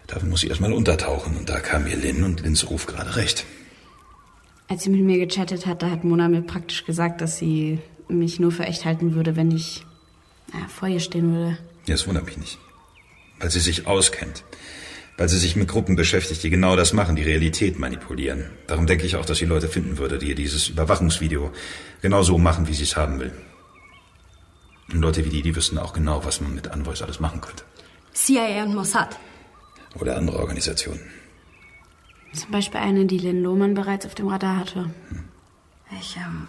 dafür 0.08 0.29
muss 0.29 0.41
sie 0.41 0.48
erstmal 0.48 0.74
untertauchen 0.74 1.38
und 1.38 1.50
da 1.50 1.60
kam 1.60 1.84
mir 1.84 1.96
Lynn 1.96 2.24
und 2.24 2.41
Lynns 2.41 2.70
Ruf 2.70 2.86
gerade 2.86 3.15
recht. 3.15 3.46
Als 4.67 4.84
sie 4.84 4.89
mit 4.89 5.01
mir 5.01 5.25
gechattet 5.25 5.65
hat, 5.65 5.81
da 5.81 5.89
hat 5.89 6.03
Mona 6.03 6.27
mir 6.29 6.41
praktisch 6.41 6.86
gesagt, 6.86 7.22
dass 7.22 7.38
sie 7.38 7.79
mich 8.08 8.39
nur 8.39 8.51
für 8.51 8.63
echt 8.63 8.86
halten 8.86 9.15
würde, 9.15 9.36
wenn 9.36 9.51
ich 9.51 9.86
ja, 10.53 10.67
vor 10.67 10.88
ihr 10.88 11.00
stehen 11.00 11.34
würde. 11.34 11.58
Ja, 11.86 11.96
das 11.96 12.08
wundert 12.08 12.25
mich 12.25 12.38
nicht. 12.38 12.58
Weil 13.41 13.50
sie 13.50 13.60
sich 13.60 13.88
auskennt. 13.88 14.43
Weil 15.17 15.27
sie 15.27 15.38
sich 15.38 15.55
mit 15.55 15.67
Gruppen 15.67 15.95
beschäftigt, 15.95 16.43
die 16.43 16.50
genau 16.50 16.75
das 16.75 16.93
machen, 16.93 17.15
die 17.15 17.24
Realität 17.24 17.77
manipulieren. 17.79 18.50
Darum 18.67 18.88
denke 18.88 19.05
ich 19.05 19.15
auch, 19.15 19.25
dass 19.25 19.39
sie 19.39 19.45
Leute 19.45 19.67
finden 19.67 19.98
würde, 19.98 20.17
die 20.17 20.29
ihr 20.29 20.36
dieses 20.36 20.69
Überwachungsvideo 20.69 21.51
genau 22.01 22.24
so 22.24 22.38
machen, 22.38 22.67
wie 22.67 22.74
sie 22.74 22.83
es 22.83 22.95
haben 22.95 23.19
will. 23.19 23.33
Und 24.91 25.01
Leute 25.01 25.25
wie 25.25 25.29
die, 25.29 25.41
die 25.41 25.55
wüssten 25.55 25.77
auch 25.77 25.93
genau, 25.93 26.24
was 26.24 26.39
man 26.41 26.53
mit 26.53 26.67
Unvoice 26.67 27.01
alles 27.01 27.19
machen 27.19 27.41
könnte. 27.41 27.63
CIA 28.13 28.63
und 28.63 28.75
Mossad. 28.75 29.17
Oder 30.00 30.17
andere 30.17 30.39
Organisationen. 30.39 31.01
Zum 32.33 32.51
Beispiel 32.51 32.79
eine, 32.79 33.05
die 33.05 33.17
Lynn 33.17 33.43
Lohmann 33.43 33.74
bereits 33.74 34.05
auf 34.05 34.15
dem 34.15 34.27
Radar 34.27 34.57
hatte. 34.57 34.89
Ich, 36.00 36.15
ähm. 36.15 36.48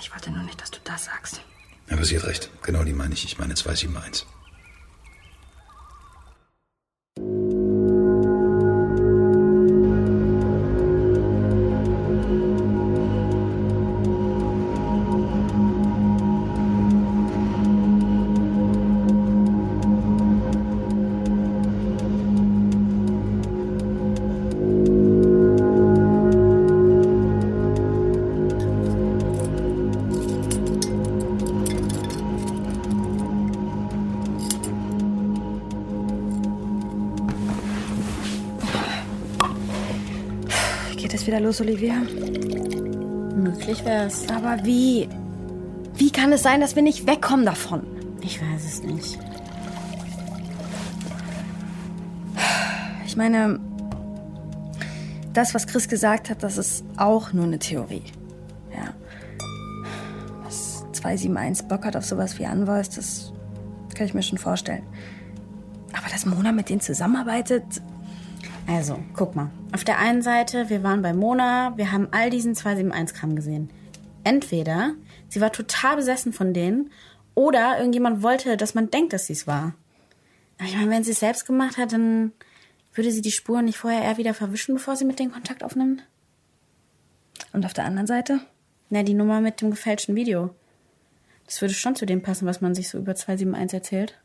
Ich 0.00 0.12
wollte 0.12 0.30
nur 0.30 0.42
nicht, 0.42 0.60
dass 0.60 0.70
du 0.70 0.78
das 0.84 1.06
sagst. 1.06 1.40
Aber 1.90 2.04
sie 2.04 2.16
hat 2.16 2.26
recht. 2.26 2.50
Genau 2.62 2.84
die 2.84 2.92
meine 2.92 3.14
ich. 3.14 3.24
Ich 3.24 3.38
meine 3.38 3.54
271. 3.54 4.26
Geht 41.12 41.20
es 41.20 41.26
wieder 41.26 41.40
los, 41.40 41.60
Olivia? 41.60 41.96
Möglich 43.36 43.84
wär's. 43.84 44.26
Aber 44.30 44.64
wie? 44.64 45.10
Wie 45.94 46.10
kann 46.10 46.32
es 46.32 46.42
sein, 46.42 46.62
dass 46.62 46.74
wir 46.74 46.82
nicht 46.82 47.06
wegkommen 47.06 47.44
davon? 47.44 47.82
Ich 48.22 48.40
weiß 48.40 48.64
es 48.64 48.82
nicht. 48.82 49.18
Ich 53.04 53.14
meine, 53.14 53.60
das, 55.34 55.52
was 55.52 55.66
Chris 55.66 55.86
gesagt 55.86 56.30
hat, 56.30 56.42
das 56.42 56.56
ist 56.56 56.82
auch 56.96 57.34
nur 57.34 57.44
eine 57.44 57.58
Theorie. 57.58 58.04
Ja. 58.74 58.94
Dass 60.44 60.82
271 60.92 61.68
Bock 61.68 61.84
hat 61.84 61.94
auf 61.94 62.06
sowas 62.06 62.38
wie 62.38 62.46
Unvoice, 62.46 62.88
das 62.88 63.32
kann 63.94 64.06
ich 64.06 64.14
mir 64.14 64.22
schon 64.22 64.38
vorstellen. 64.38 64.84
Aber 65.92 66.08
dass 66.10 66.24
Mona 66.24 66.52
mit 66.52 66.70
denen 66.70 66.80
zusammenarbeitet, 66.80 67.82
Also, 68.66 68.98
guck 69.14 69.34
mal. 69.34 69.50
Auf 69.72 69.84
der 69.84 69.98
einen 69.98 70.22
Seite, 70.22 70.68
wir 70.68 70.82
waren 70.82 71.02
bei 71.02 71.12
Mona, 71.12 71.76
wir 71.76 71.92
haben 71.92 72.08
all 72.10 72.30
diesen 72.30 72.54
271-Kram 72.54 73.36
gesehen. 73.36 73.70
Entweder 74.24 74.94
sie 75.28 75.40
war 75.40 75.52
total 75.52 75.96
besessen 75.96 76.32
von 76.32 76.54
denen 76.54 76.90
oder 77.34 77.78
irgendjemand 77.78 78.22
wollte, 78.22 78.56
dass 78.56 78.74
man 78.74 78.90
denkt, 78.90 79.12
dass 79.12 79.26
sie 79.26 79.32
es 79.32 79.46
war. 79.46 79.74
Aber 80.58 80.68
ich 80.68 80.76
meine, 80.76 80.90
wenn 80.90 81.04
sie 81.04 81.10
es 81.10 81.20
selbst 81.20 81.46
gemacht 81.46 81.76
hat, 81.76 81.92
dann 81.92 82.32
würde 82.94 83.10
sie 83.10 83.22
die 83.22 83.32
Spuren 83.32 83.64
nicht 83.64 83.78
vorher 83.78 84.02
eher 84.02 84.18
wieder 84.18 84.34
verwischen, 84.34 84.74
bevor 84.74 84.96
sie 84.96 85.04
mit 85.04 85.18
denen 85.18 85.32
Kontakt 85.32 85.64
aufnimmt? 85.64 86.06
Und 87.52 87.64
auf 87.64 87.72
der 87.72 87.84
anderen 87.84 88.06
Seite? 88.06 88.40
Na, 88.90 89.02
die 89.02 89.14
Nummer 89.14 89.40
mit 89.40 89.60
dem 89.60 89.70
gefälschten 89.70 90.14
Video. 90.14 90.54
Das 91.46 91.60
würde 91.60 91.74
schon 91.74 91.96
zu 91.96 92.06
dem 92.06 92.22
passen, 92.22 92.46
was 92.46 92.60
man 92.60 92.74
sich 92.74 92.88
so 92.88 92.98
über 92.98 93.14
271 93.14 93.74
erzählt. 93.74 94.18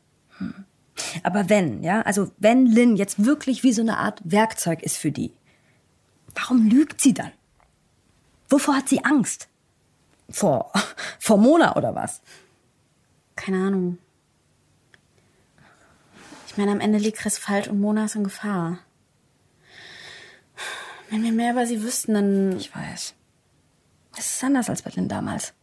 Aber 1.24 1.50
wenn, 1.50 1.84
ja, 1.84 2.02
also 2.02 2.32
wenn 2.38 2.66
Lynn 2.66 2.96
jetzt 2.96 3.24
wirklich 3.24 3.64
wie 3.64 3.74
so 3.74 3.82
eine 3.82 3.98
Art 3.98 4.22
Werkzeug 4.24 4.84
ist 4.84 4.98
für 4.98 5.12
die, 5.12 5.34
warum 6.36 6.68
lügt 6.68 7.02
sie 7.02 7.14
dann? 7.14 7.32
Wovor 8.50 8.76
hat 8.76 8.90
sie 8.90 9.04
Angst? 9.04 9.48
Vor, 10.30 10.72
vor 11.20 11.38
Mona 11.38 11.76
oder 11.76 11.96
was? 11.96 12.22
Keine 13.36 13.58
Ahnung. 13.58 13.98
Ich 16.48 16.58
meine, 16.58 16.72
am 16.72 16.80
Ende 16.80 16.98
liegt 16.98 17.20
Chris 17.20 17.38
falsch 17.38 17.68
und 17.68 17.80
Mona 17.80 18.06
ist 18.06 18.16
in 18.16 18.24
Gefahr. 18.24 18.80
Wenn 21.10 21.24
wir 21.24 21.32
mehr 21.32 21.54
über 21.54 21.66
sie 21.66 21.84
wüssten, 21.84 22.14
dann. 22.14 22.58
Ich 22.58 22.76
weiß. 22.76 23.14
Es 24.18 24.34
ist 24.34 24.44
anders 24.44 24.70
als 24.70 24.82
bei 24.82 24.90
Lynn 24.90 25.08
damals. 25.08 25.54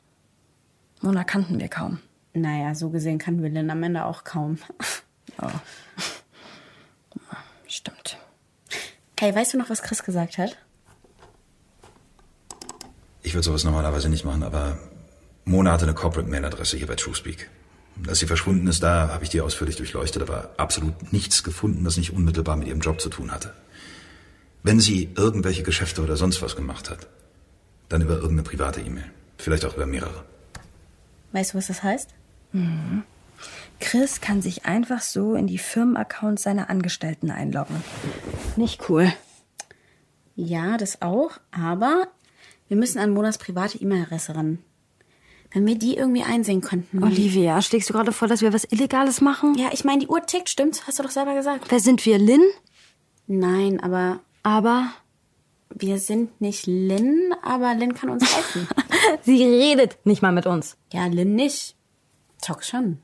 Mona 1.02 1.24
kannten 1.24 1.58
wir 1.58 1.68
kaum. 1.68 1.98
Naja, 2.32 2.74
so 2.74 2.90
gesehen 2.90 3.18
kannten 3.18 3.42
wir 3.42 3.50
Lynn 3.50 3.70
am 3.70 3.82
Ende 3.82 4.04
auch 4.04 4.24
kaum. 4.24 4.58
Oh. 5.40 5.50
Stimmt. 7.66 8.18
Hey, 9.18 9.34
weißt 9.34 9.54
du 9.54 9.58
noch, 9.58 9.70
was 9.70 9.82
Chris 9.82 10.02
gesagt 10.02 10.38
hat? 10.38 10.56
Ich 13.22 13.34
würde 13.34 13.44
sowas 13.44 13.64
normalerweise 13.64 14.08
nicht 14.08 14.24
machen, 14.24 14.42
aber 14.42 14.78
Mona 15.44 15.72
hatte 15.72 15.84
eine 15.84 15.94
Corporate-Mail-Adresse 15.94 16.76
hier 16.76 16.86
bei 16.86 16.94
TrueSpeak. 16.94 17.48
Als 18.06 18.18
sie 18.18 18.26
verschwunden 18.26 18.66
ist, 18.66 18.82
da 18.82 19.08
habe 19.08 19.24
ich 19.24 19.30
die 19.30 19.40
ausführlich 19.40 19.76
durchleuchtet, 19.76 20.22
aber 20.22 20.50
absolut 20.56 21.12
nichts 21.12 21.44
gefunden, 21.44 21.84
das 21.84 21.96
nicht 21.96 22.12
unmittelbar 22.12 22.56
mit 22.56 22.68
ihrem 22.68 22.80
Job 22.80 23.00
zu 23.00 23.08
tun 23.08 23.30
hatte. 23.30 23.54
Wenn 24.62 24.80
sie 24.80 25.10
irgendwelche 25.16 25.62
Geschäfte 25.62 26.02
oder 26.02 26.16
sonst 26.16 26.42
was 26.42 26.56
gemacht 26.56 26.90
hat, 26.90 27.06
dann 27.88 28.02
über 28.02 28.14
irgendeine 28.14 28.42
private 28.42 28.80
E-Mail. 28.80 29.10
Vielleicht 29.38 29.64
auch 29.64 29.76
über 29.76 29.86
mehrere. 29.86 30.24
Weißt 31.32 31.52
du, 31.54 31.58
was 31.58 31.66
das 31.68 31.82
heißt? 31.82 32.10
Mhm. 32.52 33.04
Chris 33.80 34.20
kann 34.20 34.42
sich 34.42 34.64
einfach 34.64 35.00
so 35.00 35.34
in 35.34 35.46
die 35.46 35.58
Firmenaccounts 35.58 36.42
seiner 36.42 36.70
Angestellten 36.70 37.30
einloggen. 37.30 37.82
Nicht 38.56 38.88
cool. 38.88 39.12
Ja, 40.36 40.76
das 40.76 41.02
auch, 41.02 41.32
aber 41.52 42.08
wir 42.68 42.76
müssen 42.76 42.98
an 42.98 43.10
Monas 43.10 43.38
private 43.38 43.78
E-Mail-Adresse 43.78 44.34
ran. 44.34 44.58
Wenn 45.52 45.66
wir 45.66 45.76
die 45.78 45.96
irgendwie 45.96 46.24
einsehen 46.24 46.60
könnten. 46.62 47.04
Olivia, 47.04 47.62
schlägst 47.62 47.88
du 47.88 47.92
gerade 47.92 48.10
vor, 48.10 48.26
dass 48.26 48.40
wir 48.40 48.52
was 48.52 48.64
Illegales 48.64 49.20
machen? 49.20 49.54
Ja, 49.56 49.68
ich 49.72 49.84
meine, 49.84 50.00
die 50.00 50.08
Uhr 50.08 50.24
tickt, 50.26 50.48
stimmt's? 50.48 50.86
Hast 50.86 50.98
du 50.98 51.04
doch 51.04 51.10
selber 51.10 51.34
gesagt. 51.34 51.66
Wer 51.70 51.78
sind 51.78 52.04
wir, 52.04 52.18
Lynn? 52.18 52.42
Nein, 53.28 53.80
aber 53.80 54.20
Aber 54.42 54.88
wir 55.70 55.98
sind 55.98 56.40
nicht 56.40 56.66
Lynn, 56.66 57.32
aber 57.42 57.74
Lynn 57.74 57.94
kann 57.94 58.10
uns 58.10 58.34
helfen. 58.34 58.66
sie 59.22 59.44
redet 59.44 59.98
nicht 60.04 60.22
mal 60.22 60.32
mit 60.32 60.46
uns. 60.46 60.76
ja, 60.92 61.06
Lynn 61.06 61.34
nicht. 61.36 61.76
Tox 62.42 62.68
schon. 62.68 62.98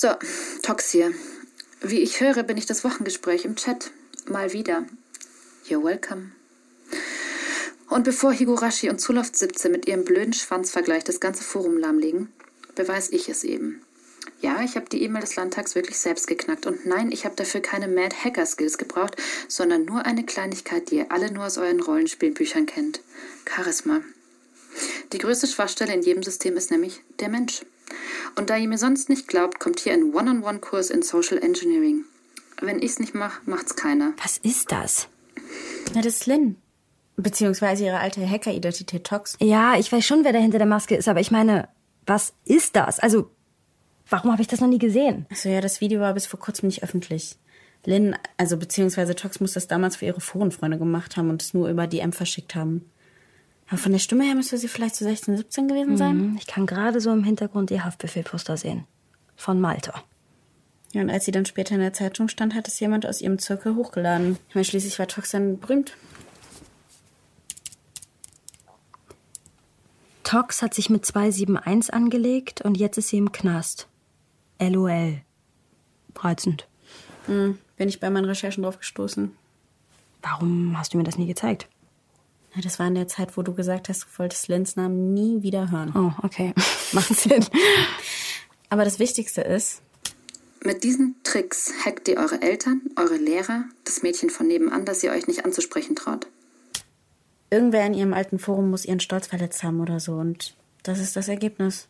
So, 0.00 0.10
Tox 0.62 0.92
hier. 0.92 1.12
Wie 1.80 1.98
ich 1.98 2.20
höre, 2.20 2.44
bin 2.44 2.56
ich 2.56 2.66
das 2.66 2.84
Wochengespräch 2.84 3.44
im 3.44 3.56
Chat. 3.56 3.90
Mal 4.28 4.52
wieder. 4.52 4.86
You're 5.66 5.82
welcome. 5.82 6.30
Und 7.88 8.04
bevor 8.04 8.32
Higurashi 8.32 8.90
und 8.90 9.00
Zulauf 9.00 9.30
17 9.32 9.72
mit 9.72 9.88
ihrem 9.88 10.04
blöden 10.04 10.34
Schwanzvergleich 10.34 11.02
das 11.02 11.18
ganze 11.18 11.42
Forum 11.42 11.76
lahmlegen, 11.78 12.32
beweise 12.76 13.12
ich 13.12 13.28
es 13.28 13.42
eben. 13.42 13.82
Ja, 14.40 14.62
ich 14.62 14.76
habe 14.76 14.88
die 14.88 15.02
E-Mail 15.02 15.22
des 15.22 15.34
Landtags 15.34 15.74
wirklich 15.74 15.98
selbst 15.98 16.28
geknackt. 16.28 16.66
Und 16.66 16.86
nein, 16.86 17.10
ich 17.10 17.24
habe 17.24 17.34
dafür 17.34 17.60
keine 17.60 17.88
Mad 17.88 18.14
Hacker 18.14 18.46
Skills 18.46 18.78
gebraucht, 18.78 19.16
sondern 19.48 19.84
nur 19.84 20.06
eine 20.06 20.24
Kleinigkeit, 20.24 20.92
die 20.92 20.98
ihr 20.98 21.10
alle 21.10 21.32
nur 21.32 21.44
aus 21.44 21.58
euren 21.58 21.80
Rollenspielbüchern 21.80 22.66
kennt. 22.66 23.00
Charisma. 23.52 24.02
Die 25.12 25.18
größte 25.18 25.48
Schwachstelle 25.48 25.92
in 25.92 26.02
jedem 26.02 26.22
System 26.22 26.56
ist 26.56 26.70
nämlich 26.70 27.02
der 27.18 27.30
Mensch. 27.30 27.62
Und 28.36 28.50
da 28.50 28.56
ihr 28.56 28.68
mir 28.68 28.78
sonst 28.78 29.08
nicht 29.08 29.28
glaubt, 29.28 29.58
kommt 29.58 29.80
hier 29.80 29.92
ein 29.92 30.14
One-on-One-Kurs 30.14 30.90
in 30.90 31.02
Social 31.02 31.38
Engineering. 31.38 32.04
Wenn 32.60 32.80
ich's 32.80 32.98
nicht 32.98 33.14
mache, 33.14 33.40
macht's 33.46 33.76
keiner. 33.76 34.12
Was 34.22 34.38
ist 34.38 34.72
das? 34.72 35.08
Na, 35.94 36.02
das 36.02 36.14
ist 36.14 36.26
Lynn. 36.26 36.56
Beziehungsweise 37.16 37.84
ihre 37.84 37.98
alte 37.98 38.28
Hacker-Identität 38.28 39.04
Tox. 39.04 39.36
Ja, 39.40 39.76
ich 39.78 39.90
weiß 39.90 40.04
schon, 40.04 40.24
wer 40.24 40.32
da 40.32 40.38
hinter 40.38 40.58
der 40.58 40.66
Maske 40.66 40.96
ist, 40.96 41.08
aber 41.08 41.20
ich 41.20 41.30
meine, 41.30 41.68
was 42.06 42.32
ist 42.44 42.76
das? 42.76 43.00
Also, 43.00 43.30
warum 44.08 44.32
habe 44.32 44.42
ich 44.42 44.48
das 44.48 44.60
noch 44.60 44.68
nie 44.68 44.78
gesehen? 44.78 45.26
Achso, 45.30 45.48
ja, 45.48 45.60
das 45.60 45.80
Video 45.80 46.00
war 46.00 46.14
bis 46.14 46.26
vor 46.26 46.38
kurzem 46.38 46.68
nicht 46.68 46.82
öffentlich. 46.82 47.36
Lynn, 47.84 48.16
also 48.36 48.56
beziehungsweise 48.56 49.14
Tox 49.14 49.40
muss 49.40 49.54
das 49.54 49.68
damals 49.68 49.96
für 49.96 50.06
ihre 50.06 50.20
Forenfreunde 50.20 50.78
gemacht 50.78 51.16
haben 51.16 51.30
und 51.30 51.42
es 51.42 51.54
nur 51.54 51.68
über 51.68 51.86
DM 51.86 52.12
verschickt 52.12 52.54
haben. 52.54 52.90
Aber 53.68 53.76
von 53.78 53.92
der 53.92 53.98
Stimme 53.98 54.24
her 54.24 54.34
müsste 54.34 54.56
sie 54.56 54.68
vielleicht 54.68 54.96
so 54.96 55.04
16, 55.04 55.36
17 55.36 55.68
gewesen 55.68 55.96
sein. 55.96 56.16
Mhm, 56.16 56.36
Ich 56.38 56.46
kann 56.46 56.66
gerade 56.66 57.00
so 57.00 57.12
im 57.12 57.24
Hintergrund 57.24 57.70
ihr 57.70 57.84
Haftbefehlposter 57.84 58.56
sehen. 58.56 58.84
Von 59.36 59.60
Malta. 59.60 60.02
Ja, 60.92 61.02
und 61.02 61.10
als 61.10 61.26
sie 61.26 61.32
dann 61.32 61.44
später 61.44 61.74
in 61.74 61.80
der 61.82 61.92
Zeitung 61.92 62.28
stand, 62.28 62.54
hat 62.54 62.66
es 62.66 62.80
jemand 62.80 63.04
aus 63.04 63.20
ihrem 63.20 63.38
Zirkel 63.38 63.74
hochgeladen. 63.76 64.38
Ich 64.48 64.54
meine, 64.54 64.64
schließlich 64.64 64.98
war 64.98 65.06
Tox 65.06 65.30
dann 65.32 65.58
berühmt. 65.58 65.96
Tox 70.24 70.62
hat 70.62 70.74
sich 70.74 70.90
mit 70.90 71.06
271 71.06 71.92
angelegt 71.92 72.62
und 72.62 72.76
jetzt 72.76 72.98
ist 72.98 73.08
sie 73.08 73.18
im 73.18 73.32
Knast. 73.32 73.86
LOL. 74.60 75.20
Reizend. 76.16 76.66
Hm, 77.26 77.58
bin 77.76 77.88
ich 77.88 78.00
bei 78.00 78.10
meinen 78.10 78.24
Recherchen 78.24 78.64
drauf 78.64 78.78
gestoßen. 78.78 79.30
Warum 80.22 80.76
hast 80.76 80.92
du 80.94 80.98
mir 80.98 81.04
das 81.04 81.16
nie 81.16 81.26
gezeigt? 81.26 81.68
Ja, 82.54 82.62
das 82.62 82.78
war 82.78 82.86
in 82.88 82.94
der 82.94 83.08
Zeit, 83.08 83.36
wo 83.36 83.42
du 83.42 83.54
gesagt 83.54 83.88
hast, 83.88 84.04
du 84.04 84.06
wolltest 84.18 84.48
Lens 84.48 84.74
Namen 84.76 85.12
nie 85.14 85.42
wieder 85.42 85.70
hören. 85.70 85.92
Oh, 85.94 86.12
okay. 86.24 86.54
Macht 86.92 87.14
Sinn. 87.14 87.44
Aber 88.70 88.84
das 88.84 88.98
Wichtigste 88.98 89.42
ist, 89.42 89.82
Mit 90.64 90.82
diesen 90.82 91.16
Tricks 91.22 91.72
hackt 91.84 92.08
ihr 92.08 92.16
eure 92.16 92.42
Eltern, 92.42 92.80
eure 92.96 93.16
Lehrer, 93.16 93.64
das 93.84 94.02
Mädchen 94.02 94.30
von 94.30 94.46
nebenan, 94.48 94.84
das 94.84 95.02
ihr 95.04 95.12
euch 95.12 95.26
nicht 95.26 95.44
anzusprechen 95.44 95.94
traut. 95.94 96.26
irgendwer 97.50 97.86
in 97.86 97.94
ihrem 97.94 98.12
alten 98.14 98.38
Forum 98.38 98.70
muss 98.70 98.84
ihren 98.84 99.00
Stolz 99.00 99.26
verletzt 99.26 99.62
haben 99.62 99.80
oder 99.80 100.00
so. 100.00 100.14
Und 100.14 100.54
das 100.82 100.98
ist 100.98 101.16
das 101.16 101.28
Ergebnis. 101.28 101.88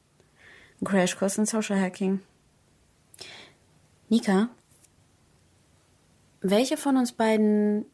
Ein 0.81 0.87
Crashkurs 0.87 1.39
in 1.39 1.47
Social 1.47 1.81
Hacking. 1.81 2.21
Nika, 4.09 4.49
welche 6.41 6.77
von 6.77 6.97
uns 6.97 7.13
beiden 7.13 7.85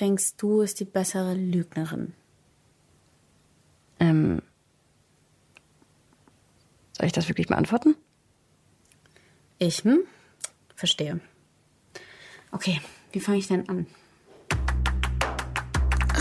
denkst 0.00 0.36
du 0.36 0.62
ist 0.62 0.80
die 0.80 0.84
bessere 0.84 1.34
Lügnerin? 1.34 2.14
Ähm. 3.98 4.42
Soll 6.92 7.06
ich 7.06 7.12
das 7.12 7.28
wirklich 7.28 7.48
beantworten? 7.48 7.94
Ich, 9.58 9.84
hm? 9.84 10.00
Verstehe. 10.74 11.20
Okay, 12.50 12.80
wie 13.12 13.20
fange 13.20 13.38
ich 13.38 13.48
denn 13.48 13.68
an? 13.68 13.86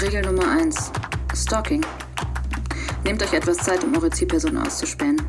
Regel 0.01 0.21
Nummer 0.21 0.51
1. 0.51 0.91
Stalking. 1.35 1.85
Nehmt 3.03 3.23
euch 3.23 3.33
etwas 3.33 3.57
Zeit, 3.57 3.83
um 3.83 3.95
eure 3.95 4.09
Zielperson 4.09 4.57
auszuspähen. 4.57 5.21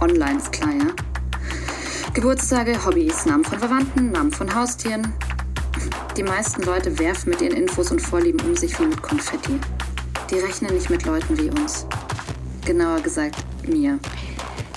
Online 0.00 0.38
ist 0.38 0.52
klar, 0.52 0.72
ja? 0.72 0.94
Geburtstage, 2.14 2.84
Hobbys, 2.84 3.26
Namen 3.26 3.44
von 3.44 3.58
Verwandten, 3.58 4.10
Namen 4.10 4.32
von 4.32 4.54
Haustieren. 4.54 5.14
Die 6.16 6.22
meisten 6.22 6.62
Leute 6.62 6.98
werfen 6.98 7.30
mit 7.30 7.40
ihren 7.40 7.56
Infos 7.56 7.90
und 7.90 8.00
Vorlieben 8.00 8.40
um 8.40 8.56
sich 8.56 8.78
wie 8.78 8.86
mit 8.86 9.02
Konfetti. 9.02 9.58
Die 10.30 10.36
rechnen 10.36 10.74
nicht 10.74 10.90
mit 10.90 11.04
Leuten 11.04 11.38
wie 11.38 11.50
uns. 11.50 11.86
Genauer 12.64 13.00
gesagt, 13.00 13.36
mir. 13.66 13.98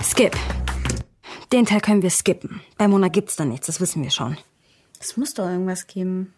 Skip. 0.02 0.36
Den 1.52 1.66
Teil 1.66 1.82
können 1.82 2.02
wir 2.02 2.10
skippen. 2.10 2.62
Bei 2.78 2.88
Mona 2.88 3.10
gibt's 3.10 3.36
da 3.36 3.46
nichts, 3.46 3.68
das 3.68 3.80
wissen 3.80 4.02
wir 4.02 4.12
schon. 4.12 4.38
Es 5.00 5.18
muss 5.18 5.34
doch 5.34 5.46
irgendwas 5.46 5.88
geben. 5.88 6.34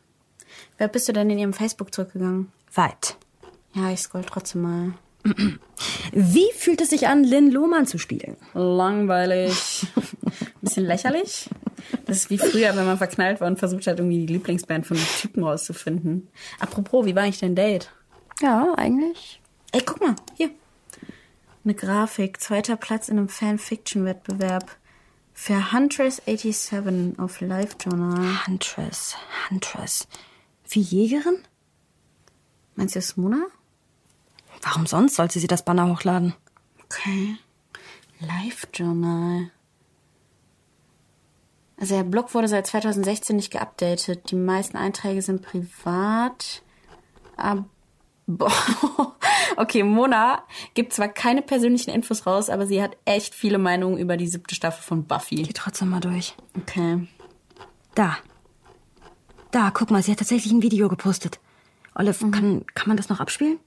Wer 0.77 0.87
bist 0.87 1.07
du 1.07 1.13
denn 1.13 1.29
in 1.29 1.39
ihrem 1.39 1.53
Facebook 1.53 1.93
zurückgegangen? 1.93 2.51
Weit. 2.73 3.15
Ja, 3.73 3.91
ich 3.91 4.01
scroll 4.01 4.23
trotzdem 4.25 4.61
mal. 4.63 4.93
Wie 6.11 6.51
fühlt 6.55 6.81
es 6.81 6.89
sich 6.89 7.07
an, 7.07 7.23
Lynn 7.23 7.51
Lohmann 7.51 7.87
zu 7.87 7.97
spielen? 7.97 8.37
Langweilig. 8.53 9.87
Ein 9.95 10.33
bisschen 10.61 10.85
lächerlich. 10.85 11.49
Das 12.05 12.17
ist 12.17 12.29
wie 12.29 12.37
früher, 12.37 12.75
wenn 12.75 12.85
man 12.85 12.97
verknallt 12.97 13.41
war 13.41 13.47
und 13.47 13.59
versucht 13.59 13.87
hat, 13.87 13.99
irgendwie 13.99 14.25
die 14.25 14.33
Lieblingsband 14.33 14.85
von 14.85 14.97
den 14.97 15.05
Typen 15.19 15.43
rauszufinden. 15.43 16.27
Apropos, 16.59 17.05
wie 17.05 17.15
war 17.15 17.23
eigentlich 17.23 17.39
dein 17.39 17.55
Date? 17.55 17.91
Ja, 18.41 18.73
eigentlich. 18.75 19.41
Ey, 19.71 19.81
guck 19.85 20.01
mal, 20.01 20.15
hier. 20.35 20.51
Eine 21.63 21.73
Grafik, 21.73 22.39
zweiter 22.41 22.75
Platz 22.75 23.09
in 23.09 23.17
einem 23.17 23.29
Fanfiction-Wettbewerb. 23.29 24.77
Für 25.33 25.71
Huntress87 25.71 27.19
auf 27.19 27.41
Live-Journal. 27.41 28.47
Huntress, 28.47 29.15
Huntress. 29.49 30.07
Wie 30.69 30.81
Jägerin? 30.81 31.39
Meinst 32.75 32.95
du 32.95 32.99
das 32.99 33.17
Mona? 33.17 33.47
Warum 34.61 34.85
sonst 34.87 35.15
sollte 35.15 35.39
sie 35.39 35.47
das 35.47 35.65
Banner 35.65 35.89
hochladen? 35.89 36.33
Okay. 36.85 37.37
Live-Journal. 38.19 39.51
Also 41.77 41.95
der 41.95 42.03
Blog 42.03 42.33
wurde 42.33 42.47
seit 42.47 42.67
2016 42.67 43.35
nicht 43.35 43.51
geupdatet. 43.51 44.31
Die 44.31 44.35
meisten 44.35 44.77
Einträge 44.77 45.21
sind 45.21 45.41
privat. 45.41 46.61
Aber 47.35 47.65
okay, 49.57 49.83
Mona 49.83 50.43
gibt 50.73 50.93
zwar 50.93 51.09
keine 51.09 51.41
persönlichen 51.41 51.91
Infos 51.91 52.25
raus, 52.25 52.49
aber 52.49 52.65
sie 52.65 52.81
hat 52.81 52.97
echt 53.05 53.35
viele 53.35 53.57
Meinungen 53.57 53.97
über 53.97 54.17
die 54.17 54.27
siebte 54.27 54.55
Staffel 54.55 54.81
von 54.81 55.05
Buffy. 55.05 55.35
Geh 55.35 55.53
trotzdem 55.53 55.89
mal 55.89 55.99
durch. 55.99 56.35
Okay. 56.57 57.07
Da. 57.93 58.17
Da, 59.51 59.71
guck 59.71 59.91
mal, 59.91 60.01
sie 60.01 60.11
hat 60.11 60.19
tatsächlich 60.19 60.51
ein 60.51 60.63
Video 60.63 60.89
gepostet. 60.89 61.39
Olive, 61.93 62.29
kann, 62.31 62.65
kann 62.73 62.87
man 62.87 62.97
das 62.97 63.09
noch 63.09 63.19
abspielen? 63.19 63.59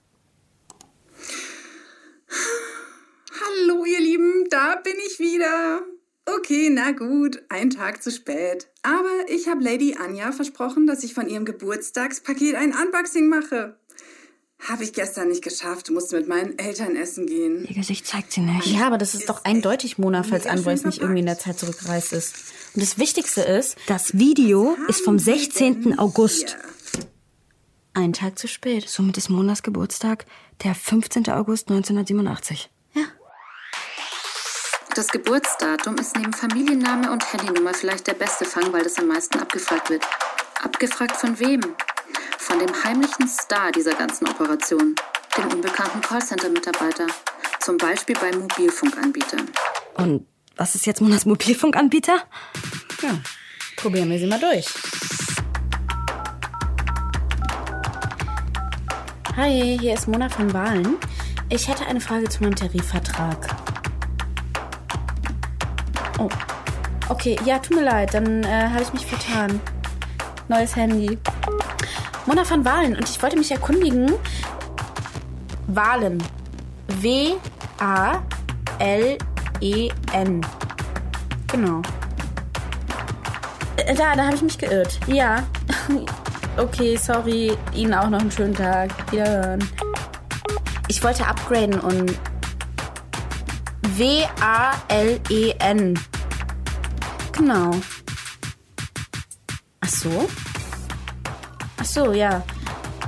Hallo, 3.41 3.85
ihr 3.85 4.01
Lieben, 4.01 4.47
da 4.51 4.77
bin 4.83 4.97
ich 5.07 5.19
wieder. 5.19 5.83
Okay, 6.39 6.71
na 6.71 6.93
gut, 6.93 7.43
ein 7.49 7.71
Tag 7.71 8.03
zu 8.03 8.11
spät. 8.11 8.69
Aber 8.83 9.09
ich 9.29 9.49
habe 9.49 9.63
Lady 9.63 9.97
Anja 9.99 10.31
versprochen, 10.33 10.87
dass 10.87 11.03
ich 11.03 11.15
von 11.15 11.29
ihrem 11.29 11.45
Geburtstagspaket 11.45 12.55
ein 12.55 12.73
Unboxing 12.75 13.29
mache. 13.29 13.77
Habe 14.69 14.85
ich 14.85 14.93
gestern 14.93 15.29
nicht 15.29 15.43
geschafft, 15.43 15.91
musste 15.91 16.17
mit 16.17 16.29
meinen 16.29 16.59
Eltern 16.59 16.97
essen 16.97 17.27
gehen. 17.27 17.65
Ihr 17.69 17.75
Gesicht 17.77 18.07
zeigt 18.07 18.33
sie 18.33 18.41
nicht. 18.41 18.67
Ja, 18.67 18.87
aber 18.87 18.99
das 18.99 19.15
ist 19.15 19.29
doch 19.29 19.45
eindeutig 19.45 19.99
Mona, 19.99 20.23
falls 20.25 20.47
Anvoice 20.47 20.85
nicht 20.85 21.01
irgendwie 21.01 21.21
in 21.21 21.27
der 21.27 21.39
Zeit 21.39 21.59
zurückgereist 21.59 22.13
ist. 22.13 22.35
Und 22.75 22.83
das 22.83 22.99
Wichtigste 22.99 23.43
ist, 23.43 23.77
Das 23.87 24.19
Video 24.19 24.77
ist 24.89 25.03
vom 25.03 25.19
16. 25.19 25.99
August. 25.99 26.57
ein 27.95 28.13
Tag 28.13 28.39
zu 28.39 28.47
spät. 28.49 28.89
Somit 28.89 29.17
ist 29.17 29.29
Monas 29.29 29.63
Geburtstag 29.63 30.27
der 30.63 30.75
15. 30.75 31.29
August 31.31 31.69
1987. 31.71 32.71
Das 34.99 35.07
Geburtsdatum 35.07 35.95
ist 35.95 36.17
neben 36.17 36.33
Familienname 36.33 37.13
und 37.13 37.33
Handynummer 37.33 37.73
vielleicht 37.73 38.09
der 38.09 38.15
beste 38.15 38.45
Fang, 38.45 38.73
weil 38.73 38.83
das 38.83 38.99
am 38.99 39.07
meisten 39.07 39.39
abgefragt 39.39 39.91
wird. 39.91 40.05
Abgefragt 40.61 41.15
von 41.15 41.39
wem? 41.39 41.61
Von 42.37 42.59
dem 42.59 42.83
heimlichen 42.83 43.29
Star 43.29 43.71
dieser 43.71 43.95
ganzen 43.95 44.27
Operation, 44.27 44.97
dem 45.37 45.53
unbekannten 45.53 46.01
Callcenter-Mitarbeiter. 46.01 47.07
Zum 47.61 47.77
Beispiel 47.77 48.17
bei 48.21 48.37
Mobilfunkanbietern. 48.37 49.49
Und 49.95 50.27
was 50.57 50.75
ist 50.75 50.85
jetzt 50.85 51.01
Monas 51.01 51.27
Mobilfunkanbieter? 51.27 52.21
Ja, 53.01 53.21
probieren 53.77 54.11
wir 54.11 54.19
sie 54.19 54.27
mal 54.27 54.41
durch. 54.41 54.67
Hi, 59.37 59.79
hier 59.79 59.95
ist 59.95 60.09
Mona 60.09 60.29
von 60.29 60.53
Wahlen. 60.53 60.97
Ich 61.51 61.69
hätte 61.69 61.87
eine 61.87 62.01
Frage 62.01 62.29
zu 62.29 62.43
meinem 62.43 62.57
Tarifvertrag. 62.57 63.68
Oh, 66.19 66.29
okay, 67.09 67.37
ja, 67.45 67.59
tut 67.59 67.77
mir 67.77 67.85
leid, 67.85 68.13
dann 68.15 68.43
äh, 68.45 68.69
habe 68.71 68.83
ich 68.83 68.93
mich 68.93 69.07
vertan. 69.07 69.61
Neues 70.49 70.75
Handy. 70.77 71.19
Mona 72.27 72.45
von 72.45 72.65
Wahlen 72.65 72.97
und 72.97 73.09
ich 73.09 73.23
wollte 73.23 73.37
mich 73.39 73.51
erkundigen. 73.51 74.13
Wahlen. 75.69 76.23
W-A-L-E-N. 76.89 77.41
Genau. 81.53 81.83
Äh, 83.77 83.95
Da, 83.95 84.15
da 84.17 84.25
habe 84.25 84.35
ich 84.35 84.43
mich 84.43 84.59
geirrt. 84.59 84.99
Ja. 85.07 85.45
Okay, 86.59 86.97
sorry. 86.97 87.53
Ihnen 87.73 87.95
auch 87.95 88.09
noch 88.11 88.19
einen 88.19 88.33
schönen 88.33 88.53
Tag. 88.55 88.91
Wiederhören. 89.13 89.61
Ich 90.89 91.01
wollte 91.05 91.25
upgraden 91.25 91.79
und 91.79 92.19
W-A-L-E-N. 93.99 95.99
Genau. 97.33 97.81
Ach 99.81 99.89
so? 99.89 100.29
Ach 101.79 101.85
so, 101.85 102.13
ja. 102.13 102.47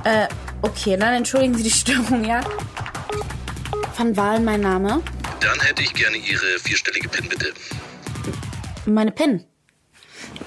Äh, 0.03 0.27
okay, 0.61 0.97
dann 0.97 1.13
entschuldigen 1.13 1.55
Sie 1.55 1.63
die 1.63 1.71
Störung, 1.81 2.25
ja? 2.25 2.41
Van 3.95 4.17
Wahlen 4.17 4.43
mein 4.43 4.59
Name. 4.59 5.01
Dann 5.39 5.61
hätte 5.61 5.81
ich 5.81 5.93
gerne 5.93 6.17
Ihre 6.17 6.59
vierstellige 6.59 7.07
PIN, 7.07 7.29
bitte. 7.29 7.53
Meine 8.85 9.13
PIN. 9.13 9.45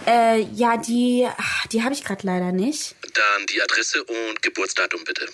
Äh, 0.06 0.42
ja, 0.52 0.76
die, 0.76 1.26
ach, 1.26 1.66
die 1.68 1.82
habe 1.82 1.94
ich 1.94 2.04
gerade 2.04 2.26
leider 2.26 2.52
nicht. 2.52 2.96
Dann 3.14 3.46
die 3.46 3.62
Adresse 3.62 4.04
und 4.04 4.42
Geburtsdatum, 4.42 5.04
bitte. 5.04 5.26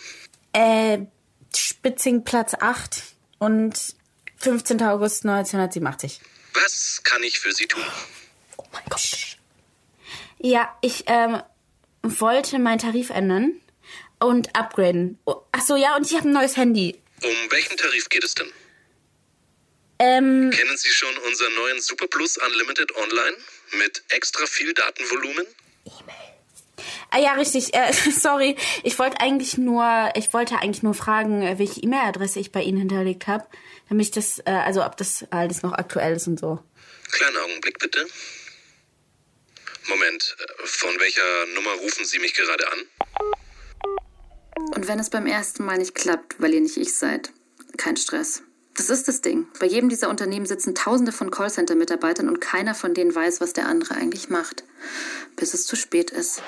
Äh, 0.53 0.99
Spitzingplatz 1.53 2.55
8 2.61 3.03
und 3.41 3.99
15. 4.41 4.83
August 4.83 5.25
1987. 5.27 6.21
Was 6.55 7.03
kann 7.05 7.23
ich 7.23 7.39
für 7.39 7.53
Sie 7.53 7.67
tun? 7.67 7.85
Ja, 10.39 10.75
ich 10.81 11.05
ähm, 11.07 11.43
wollte 12.03 12.59
meinen 12.59 12.79
Tarif 12.79 13.11
ändern 13.11 13.61
und 14.19 14.57
upgraden. 14.57 15.19
Oh, 15.27 15.43
ach 15.53 15.63
so, 15.63 15.77
ja, 15.77 15.97
und 15.97 16.07
ich 16.07 16.17
habe 16.17 16.29
ein 16.29 16.33
neues 16.33 16.57
Handy. 16.57 16.99
Um 17.23 17.51
welchen 17.51 17.77
Tarif 17.77 18.09
geht 18.09 18.25
es 18.25 18.35
denn? 18.35 18.49
Ähm, 19.99 20.51
Kennen 20.51 20.77
Sie 20.79 20.89
schon 20.89 21.15
unseren 21.29 21.55
neuen 21.55 21.81
Super 21.83 22.07
Plus 22.07 22.39
Unlimited 22.39 22.97
Online? 22.97 23.37
Mit 23.79 24.03
extra 24.09 24.47
viel 24.47 24.73
Datenvolumen? 24.73 25.47
Ah 27.11 27.19
ja, 27.19 27.33
richtig. 27.35 27.75
Äh, 27.75 27.93
sorry, 28.11 28.57
ich 28.83 28.99
wollte 28.99 29.21
eigentlich 29.21 29.59
nur, 29.59 30.11
ich 30.15 30.33
wollte 30.33 30.59
eigentlich 30.59 30.83
nur 30.83 30.95
fragen, 30.95 31.43
welche 31.59 31.81
E-Mail-Adresse 31.83 32.41
ich 32.41 32.51
bei 32.51 32.63
Ihnen 32.63 32.79
hinterlegt 32.79 33.27
habe, 33.27 33.47
damit 33.91 34.07
ich 34.07 34.13
das, 34.13 34.39
äh, 34.47 34.51
also 34.53 34.85
ob 34.85 34.97
das 34.97 35.27
alles 35.31 35.63
noch 35.63 35.73
aktuell 35.73 36.15
ist 36.15 36.29
und 36.29 36.39
so. 36.39 36.61
Kleinen 37.11 37.37
Augenblick 37.39 37.79
bitte. 37.81 38.07
Moment, 39.89 40.37
äh, 40.39 40.67
von 40.67 40.99
welcher 41.01 41.47
Nummer 41.55 41.73
rufen 41.73 42.05
Sie 42.05 42.21
mich 42.21 42.33
gerade 42.35 42.67
an? 42.73 42.79
Und 44.77 44.87
wenn 44.87 45.01
es 45.01 45.11
beim 45.11 45.27
ersten 45.27 45.65
Mal 45.65 45.79
nicht 45.79 45.97
klappt, 45.97 46.41
weil 46.41 46.55
ihr 46.55 46.61
nicht 46.61 46.77
ich 46.77 46.95
seid, 46.95 47.33
kein 47.77 47.97
Stress. 47.97 48.43
Das 48.77 48.91
ist 48.91 49.09
das 49.09 49.23
Ding. 49.23 49.49
Bei 49.59 49.67
jedem 49.67 49.89
dieser 49.89 50.09
Unternehmen 50.09 50.47
sitzen 50.47 50.77
tausende 50.77 51.11
von 51.11 51.33
Callcenter-Mitarbeitern 51.33 52.29
und 52.29 52.41
keiner 52.41 52.77
von 52.77 52.95
denen 52.95 53.13
weiß, 53.13 53.41
was 53.41 53.53
der 53.53 53.67
andere 53.67 53.97
eigentlich 53.97 54.29
macht. 54.29 54.63
Bis 55.35 55.53
es 55.53 55.67
zu 55.67 55.75
spät 55.75 56.13
ist. 56.13 56.43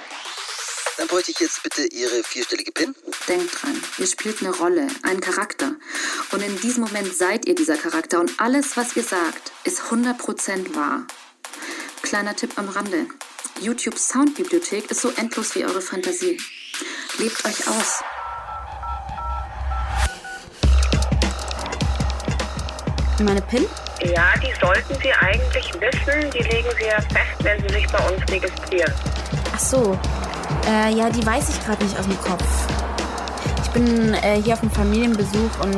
Dann 1.02 1.08
bräuchte 1.08 1.32
ich 1.32 1.40
jetzt 1.40 1.64
bitte 1.64 1.82
Ihre 1.82 2.22
vierstellige 2.22 2.70
PIN. 2.70 2.94
Denkt 3.26 3.60
dran, 3.60 3.82
ihr 3.98 4.06
spielt 4.06 4.40
eine 4.40 4.54
Rolle, 4.54 4.86
einen 5.02 5.20
Charakter. 5.20 5.74
Und 6.30 6.44
in 6.44 6.60
diesem 6.60 6.84
Moment 6.84 7.12
seid 7.12 7.44
ihr 7.44 7.56
dieser 7.56 7.76
Charakter 7.76 8.20
und 8.20 8.38
alles, 8.38 8.76
was 8.76 8.94
ihr 8.94 9.02
sagt, 9.02 9.50
ist 9.64 9.80
100% 9.90 10.76
wahr. 10.76 11.04
Kleiner 12.02 12.36
Tipp 12.36 12.52
am 12.54 12.68
Rande. 12.68 13.06
YouTubes 13.60 14.10
Soundbibliothek 14.10 14.92
ist 14.92 15.00
so 15.00 15.10
endlos 15.16 15.56
wie 15.56 15.64
eure 15.64 15.82
Fantasie. 15.82 16.40
Lebt 17.18 17.44
euch 17.46 17.66
aus. 17.66 18.04
Meine 23.18 23.42
PIN? 23.42 23.66
Ja, 24.04 24.34
die 24.36 24.54
sollten 24.60 24.94
Sie 25.02 25.12
eigentlich 25.12 25.68
wissen. 25.80 26.30
Die 26.30 26.42
legen 26.44 26.70
Sie 26.78 26.84
ja 26.84 27.00
fest, 27.00 27.42
wenn 27.42 27.60
Sie 27.66 27.74
sich 27.74 27.88
bei 27.88 28.08
uns 28.08 28.30
registrieren. 28.30 28.94
Ach 29.52 29.58
so. 29.58 29.98
Äh, 30.68 30.92
ja, 30.94 31.10
die 31.10 31.24
weiß 31.24 31.48
ich 31.50 31.64
gerade 31.64 31.82
nicht 31.84 31.98
aus 31.98 32.06
dem 32.06 32.18
Kopf. 32.20 32.44
Ich 33.62 33.70
bin 33.70 34.14
äh, 34.14 34.40
hier 34.42 34.54
auf 34.54 34.62
einem 34.62 34.70
Familienbesuch 34.70 35.50
und 35.62 35.74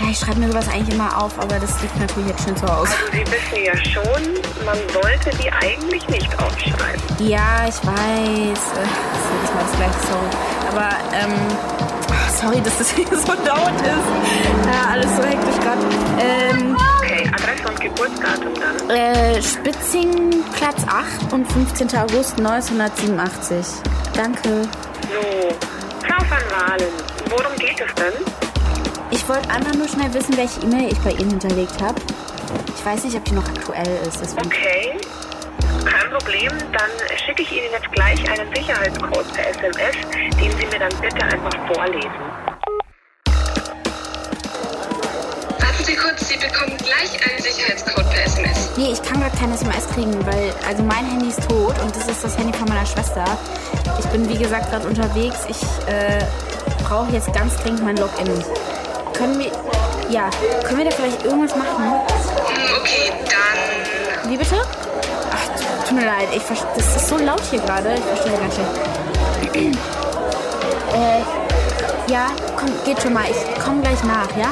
ja, 0.00 0.10
ich 0.10 0.18
schreibe 0.18 0.40
mir 0.40 0.48
sowas 0.50 0.68
eigentlich 0.68 0.94
immer 0.94 1.22
auf, 1.22 1.38
aber 1.38 1.58
das 1.58 1.80
liegt 1.82 1.98
natürlich 1.98 2.28
jetzt 2.30 2.44
schön 2.44 2.56
zu 2.56 2.66
Hause. 2.66 2.92
Also 2.92 3.12
Sie 3.12 3.20
wissen 3.26 3.64
ja 3.64 3.76
schon, 3.76 4.64
man 4.64 4.76
sollte 4.92 5.30
die 5.42 5.50
eigentlich 5.52 6.06
nicht 6.08 6.28
aufschreiben. 6.38 7.00
Ja, 7.18 7.66
ich 7.68 7.76
weiß. 7.86 7.86
Äh, 7.86 8.84
Das 8.84 9.22
ist 9.22 9.30
jedes 9.32 9.54
Mal 9.54 9.64
das 9.66 9.76
gleiche, 9.76 10.00
sorry. 10.10 10.30
Aber, 10.72 10.88
ähm, 11.16 11.34
sorry, 12.40 12.60
dass 12.60 12.78
das 12.78 12.90
hier 12.90 13.06
so 13.06 13.32
laut 13.46 13.80
ist. 13.80 14.66
Ja, 14.66 14.92
alles 14.92 15.16
so 15.16 15.22
hektisch 15.22 15.60
gerade. 15.62 15.80
Ähm, 16.20 16.76
Adresse 17.34 17.68
und 17.68 17.80
Geburtsdatum 17.80 18.52
dann. 18.54 18.90
äh, 18.90 19.42
Spitzing, 19.42 20.42
Platz 20.56 20.84
8 20.86 21.32
und 21.32 21.50
15. 21.52 21.88
August 21.98 22.38
1987. 22.38 23.66
Danke. 24.14 24.62
So, 25.12 25.54
Frau 26.06 26.20
van 26.30 26.70
Walen, 26.70 26.92
worum 27.30 27.56
geht 27.56 27.80
es 27.80 27.94
denn? 27.94 28.12
Ich 29.10 29.28
wollte 29.28 29.48
einfach 29.50 29.74
nur 29.74 29.88
schnell 29.88 30.12
wissen, 30.14 30.36
welche 30.36 30.60
E-Mail 30.62 30.92
ich 30.92 30.98
bei 31.00 31.10
Ihnen 31.12 31.30
hinterlegt 31.30 31.80
habe. 31.80 32.00
Ich 32.76 32.84
weiß 32.84 33.04
nicht, 33.04 33.16
ob 33.16 33.24
die 33.24 33.32
noch 33.32 33.46
aktuell 33.48 33.98
ist. 34.06 34.20
Deswegen. 34.20 34.46
Okay, 34.46 34.96
kein 35.84 36.10
Problem. 36.10 36.50
Dann 36.72 36.90
schicke 37.24 37.42
ich 37.42 37.52
Ihnen 37.52 37.70
jetzt 37.72 37.90
gleich 37.92 38.18
einen 38.30 38.54
Sicherheitscode 38.54 39.32
per 39.34 39.48
SMS, 39.50 39.96
den 40.40 40.50
Sie 40.58 40.66
mir 40.66 40.78
dann 40.78 40.92
bitte 41.00 41.22
einfach 41.24 41.54
vorlesen. 41.72 42.10
Kurz, 46.04 46.28
Sie 46.28 46.36
bekommen 46.36 46.76
gleich 46.78 47.12
einen 47.24 47.42
Sicherheitscode 47.42 48.10
per 48.10 48.24
SMS. 48.26 48.70
Nee, 48.76 48.92
ich 48.92 49.02
kann 49.02 49.20
gerade 49.20 49.36
keine 49.36 49.54
SMS 49.54 49.88
kriegen, 49.94 50.14
weil 50.26 50.52
also 50.68 50.82
mein 50.82 51.06
Handy 51.06 51.28
ist 51.28 51.42
tot 51.48 51.74
und 51.82 51.96
das 51.96 52.06
ist 52.08 52.22
das 52.22 52.36
Handy 52.36 52.52
von 52.56 52.68
meiner 52.68 52.84
Schwester. 52.86 53.24
Ich 53.98 54.06
bin 54.06 54.28
wie 54.28 54.36
gesagt 54.36 54.70
gerade 54.70 54.86
unterwegs. 54.86 55.38
Ich 55.48 55.62
äh, 55.88 56.24
brauche 56.84 57.10
jetzt 57.12 57.32
ganz 57.32 57.56
dringend 57.56 57.84
mein 57.84 57.96
Login. 57.96 58.44
Können 59.14 59.38
wir 59.38 59.50
ja, 60.10 60.28
können 60.64 60.78
wir 60.78 60.84
da 60.84 60.90
vielleicht 60.90 61.24
irgendwas 61.24 61.56
machen? 61.56 61.84
Hm, 61.84 62.80
Okay, 62.80 63.12
dann. 63.24 64.30
Wie 64.30 64.36
bitte? 64.36 64.56
Ach, 65.32 65.86
tut- 65.88 65.96
mir 65.96 66.04
leid, 66.04 66.28
ich 66.34 66.42
das 66.76 66.96
ist 66.96 67.08
so 67.08 67.16
laut 67.16 67.40
hier 67.50 67.60
gerade. 67.60 67.94
Ich 67.94 68.04
verstehe 68.04 68.38
ganz 68.38 68.54
schlecht. 68.54 69.76
äh, 70.94 72.12
ja, 72.12 72.26
komm, 72.56 72.68
geht 72.84 73.00
schon 73.00 73.12
mal. 73.14 73.24
Ich 73.30 73.64
komme 73.64 73.80
gleich 73.80 74.02
nach, 74.04 74.28
ja? 74.36 74.50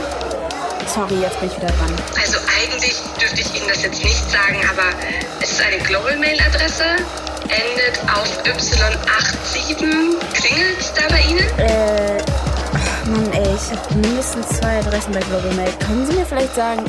Sorry, 0.95 1.15
jetzt 1.23 1.41
bin 1.41 1.49
ich 1.49 1.57
wieder 1.57 1.69
dran. 1.69 1.97
Also 2.21 2.37
eigentlich 2.61 3.01
dürfte 3.19 3.41
ich 3.41 3.55
Ihnen 3.55 3.67
das 3.67 3.83
jetzt 3.83 4.05
nicht 4.05 4.31
sagen, 4.31 4.61
aber 4.71 4.91
es 5.41 5.53
ist 5.53 5.63
eine 5.63 5.79
Global 5.79 6.19
Mail 6.19 6.39
Adresse, 6.39 6.85
endet 7.49 7.99
auf 8.13 8.29
Y87. 8.45 9.77
Klingelt 10.35 10.93
da 10.95 11.09
bei 11.09 11.21
Ihnen? 11.23 11.49
Äh, 11.59 12.19
ach 12.75 13.07
Mann, 13.07 13.33
ey, 13.33 13.55
ich 13.55 13.71
habe 13.71 13.95
mindestens 13.95 14.47
zwei 14.49 14.81
Adressen 14.81 15.13
bei 15.15 15.21
Global 15.21 15.55
Mail. 15.55 15.73
Können 15.81 16.07
Sie 16.07 16.13
mir 16.13 16.27
vielleicht 16.27 16.55
sagen... 16.55 16.85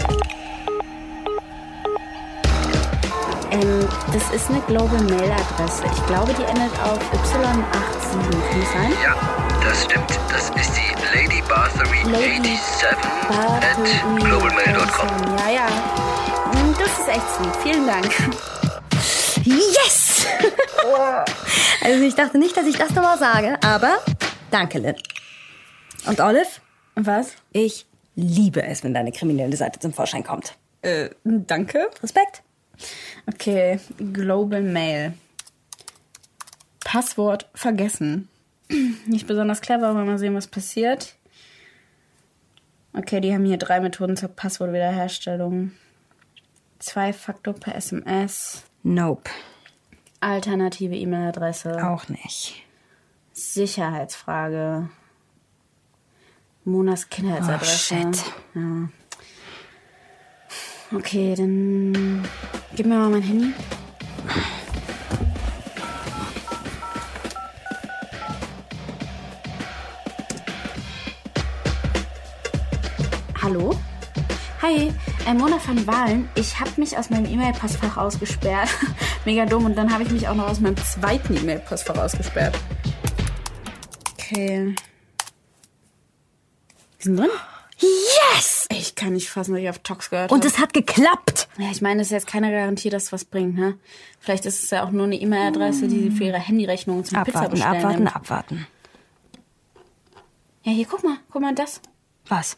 Ähm, 3.51 3.87
das 4.11 4.35
ist 4.35 4.49
eine 4.49 4.59
Global 4.67 5.01
Mail 5.03 5.31
Adresse. 5.31 5.83
Ich 5.85 6.05
glaube, 6.07 6.33
die 6.33 6.43
endet 6.43 6.73
auf 6.83 6.99
Y87. 6.99 7.53
Kann 8.11 8.59
das 8.59 8.71
sein? 8.73 8.93
Ja, 9.01 9.15
das 9.63 9.83
stimmt. 9.85 10.19
Das 10.29 10.51
globalmail.com. 14.19 15.37
Ja, 15.37 15.49
ja. 15.49 15.67
Hm, 16.51 16.75
Das 16.77 16.99
ist 16.99 17.07
echt 17.07 17.39
lieb. 17.41 17.55
Vielen 17.63 17.87
Dank. 17.87 18.11
Yes! 19.45 20.25
also 21.81 22.03
ich 22.03 22.15
dachte 22.15 22.37
nicht, 22.37 22.55
dass 22.57 22.65
ich 22.65 22.77
das 22.77 22.89
nochmal 22.91 23.17
sage, 23.17 23.57
aber 23.63 23.99
danke, 24.51 24.79
Lynn. 24.79 24.95
Und 26.05 26.19
Olive? 26.19 26.47
Was? 26.95 27.31
Ich 27.53 27.85
liebe 28.15 28.63
es, 28.63 28.83
wenn 28.83 28.93
deine 28.93 29.11
kriminelle 29.11 29.55
Seite 29.55 29.79
zum 29.79 29.93
Vorschein 29.93 30.23
kommt. 30.23 30.55
Äh, 30.81 31.09
danke. 31.23 31.89
Respekt. 32.01 32.43
Okay, 33.27 33.79
Global 34.11 34.61
Mail. 34.61 35.13
Passwort 36.83 37.49
vergessen. 37.55 38.27
Nicht 39.05 39.25
besonders 39.27 39.61
clever, 39.61 39.87
aber 39.87 40.03
mal 40.03 40.17
sehen, 40.17 40.35
was 40.35 40.47
passiert. 40.47 41.15
Okay, 42.95 43.21
die 43.21 43.33
haben 43.33 43.45
hier 43.45 43.57
drei 43.57 43.79
Methoden 43.79 44.15
zur 44.15 44.29
Passwortwiederherstellung. 44.29 45.71
Zwei-Faktor 46.79 47.53
per 47.55 47.75
SMS. 47.75 48.63
Nope. 48.83 49.29
Alternative 50.19 50.95
E-Mail-Adresse. 50.95 51.85
Auch 51.87 52.07
nicht. 52.07 52.63
Sicherheitsfrage. 53.33 54.89
Monas 56.65 57.09
Kindheitsadresse. 57.09 57.95
Oh, 57.95 58.13
shit. 58.13 58.23
Ja. 58.53 58.89
Okay, 60.95 61.33
dann 61.35 62.23
gib 62.75 62.85
mir 62.85 62.95
mal 62.95 63.09
mein 63.09 63.21
Handy. 63.21 63.53
Mona 75.31 75.57
van 75.65 75.87
Wahlen. 75.87 76.29
Ich 76.35 76.59
habe 76.59 76.71
mich 76.77 76.97
aus 76.97 77.09
meinem 77.09 77.25
E-Mail-Postfach 77.25 77.97
ausgesperrt. 77.97 78.69
Mega 79.25 79.45
dumm. 79.45 79.65
Und 79.65 79.75
dann 79.75 79.91
habe 79.91 80.03
ich 80.03 80.11
mich 80.11 80.27
auch 80.27 80.35
noch 80.35 80.47
aus 80.49 80.59
meinem 80.59 80.77
zweiten 80.77 81.35
E-Mail-Postfach 81.37 81.97
ausgesperrt. 81.97 82.57
Okay. 84.13 84.75
Wir 86.97 87.03
sind 87.03 87.17
drin? 87.17 87.29
Yes! 87.79 88.67
Ich 88.71 88.95
kann 88.95 89.13
nicht 89.13 89.29
fassen, 89.29 89.53
was 89.53 89.61
ich 89.61 89.69
auf 89.69 89.79
Tox 89.79 90.09
gehört 90.09 90.31
Und 90.31 90.45
es 90.45 90.59
hat 90.59 90.73
geklappt. 90.73 91.47
Ja, 91.57 91.69
ich 91.71 91.81
meine, 91.81 92.01
es 92.01 92.07
ist 92.07 92.11
jetzt 92.11 92.27
keine 92.27 92.51
Garantie, 92.51 92.89
dass 92.89 93.03
es 93.03 93.11
was 93.11 93.25
bringt, 93.25 93.55
ne? 93.55 93.77
Vielleicht 94.19 94.45
ist 94.45 94.63
es 94.63 94.69
ja 94.69 94.85
auch 94.85 94.91
nur 94.91 95.05
eine 95.05 95.15
E-Mail-Adresse, 95.15 95.87
die 95.87 96.03
sie 96.03 96.11
für 96.11 96.25
ihre 96.25 96.39
Handyrechnung 96.39 97.03
zum 97.03 97.23
Pizza 97.23 97.39
Abwarten, 97.39 97.51
bestellen 97.51 97.75
abwarten, 97.75 98.03
nimmt. 98.03 98.15
abwarten. 98.15 98.67
Ja, 100.63 100.71
hier, 100.71 100.85
guck 100.89 101.03
mal. 101.03 101.17
Guck 101.29 101.41
mal 101.41 101.53
das. 101.53 101.81
Was? 102.27 102.57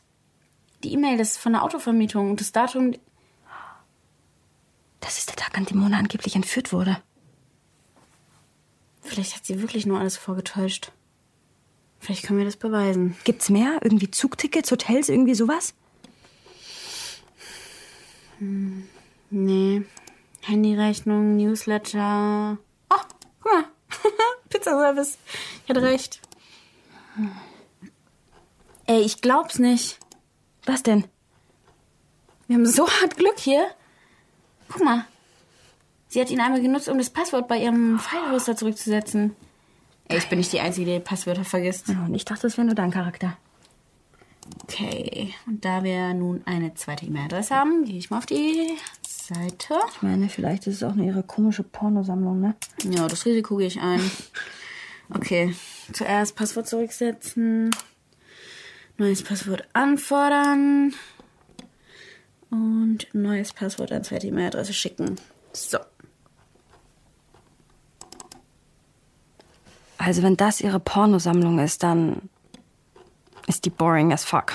Die 0.86 0.94
E-Mail, 0.94 1.18
das 1.18 1.32
ist 1.32 1.38
von 1.40 1.54
der 1.54 1.64
Autovermietung. 1.64 2.30
Und 2.30 2.40
das 2.40 2.52
Datum... 2.52 2.94
Das 5.00 5.18
ist 5.18 5.30
der 5.30 5.36
Tag, 5.36 5.58
an 5.58 5.66
dem 5.66 5.80
Mona 5.80 5.98
angeblich 5.98 6.36
entführt 6.36 6.72
wurde. 6.72 7.02
Vielleicht 9.02 9.36
hat 9.36 9.46
sie 9.46 9.64
wirklich 9.64 9.88
nur 9.88 10.00
alles 10.00 10.16
vorgetäuscht. 10.16 10.92
Vielleicht 12.00 12.24
können 12.24 12.38
wir 12.38 12.46
das 12.46 12.58
beweisen. 12.58 13.18
Gibt's 13.24 13.50
mehr? 13.50 13.80
Irgendwie 13.82 14.12
Zugtickets, 14.12 14.72
Hotels, 14.72 15.10
irgendwie 15.10 15.34
sowas? 15.34 15.74
Hm, 18.38 18.88
nee. 19.32 19.82
Handyrechnung, 20.42 21.36
Newsletter. 21.36 22.60
Oh, 22.92 23.02
guck 23.42 23.52
mal. 23.52 23.66
Pizzaservice. 24.50 25.18
Ich 25.64 25.70
hatte 25.70 25.82
recht. 25.82 26.22
Ey, 28.86 29.02
ich 29.02 29.22
glaub's 29.22 29.58
nicht. 29.58 30.00
Was 30.66 30.84
denn? 30.84 31.06
Wir 32.48 32.56
haben 32.58 32.66
so 32.66 32.88
hart 32.88 33.18
Glück 33.18 33.40
hier. 33.40 33.68
Guck 34.70 34.84
mal. 34.84 35.06
Sie 36.08 36.22
hat 36.22 36.30
ihn 36.30 36.40
einmal 36.40 36.62
genutzt, 36.62 36.90
um 36.90 36.98
das 36.98 37.10
Passwort 37.10 37.48
bei 37.48 37.58
ihrem 37.58 38.00
File-Hoster 38.00 38.56
zurückzusetzen. 38.56 39.36
Ey, 40.08 40.18
ich 40.18 40.30
bin 40.30 40.38
nicht 40.38 40.54
die 40.54 40.60
Einzige, 40.60 40.94
die 40.94 41.00
Passwörter 41.00 41.44
vergisst. 41.44 41.90
Ja, 41.90 42.06
und 42.06 42.14
ich 42.14 42.26
dachte, 42.26 42.44
das 42.44 42.58
wäre 42.58 42.66
nur 42.66 42.76
dein 42.76 42.92
Charakter. 42.92 43.38
Okay, 44.64 45.34
und 45.48 45.66
da 45.66 45.84
wir 45.84 46.14
nun 46.14 46.44
eine 46.46 46.76
zweite 46.76 47.06
E-Mail-Adresse 47.06 47.56
haben, 47.56 47.86
gehe 47.86 47.98
ich 47.98 48.12
mal 48.12 48.20
auf 48.20 48.28
die 48.28 48.78
Seite. 49.08 49.74
Ich 49.96 50.02
meine, 50.04 50.30
vielleicht 50.30 50.68
ist 50.68 50.76
es 50.76 50.84
auch 50.84 50.94
nur 50.94 51.06
ihre 51.06 51.24
komische 51.24 51.64
Pornosammlung, 51.64 52.40
ne? 52.40 52.56
Ja, 52.84 53.08
das 53.08 53.26
Risiko 53.26 53.58
gehe 53.58 53.68
ich 53.68 53.82
ein. 53.82 54.00
Okay, 55.14 55.56
zuerst 55.94 56.36
Passwort 56.36 56.68
zurücksetzen. 56.68 57.72
Neues 58.98 59.24
Passwort 59.24 59.68
anfordern. 59.74 60.94
Und 62.50 63.08
neues 63.14 63.52
Passwort 63.52 63.92
an 63.92 64.04
zweite 64.04 64.28
E-Mail-Adresse 64.28 64.74
schicken. 64.74 65.20
So. 65.52 65.80
Also 69.98 70.22
wenn 70.22 70.38
das 70.38 70.62
ihre 70.62 70.80
Pornosammlung 70.80 71.60
ist, 71.60 71.84
dann 71.84 72.30
ist 73.48 73.66
die 73.66 73.70
boring 73.70 74.14
as 74.14 74.24
fuck. 74.24 74.54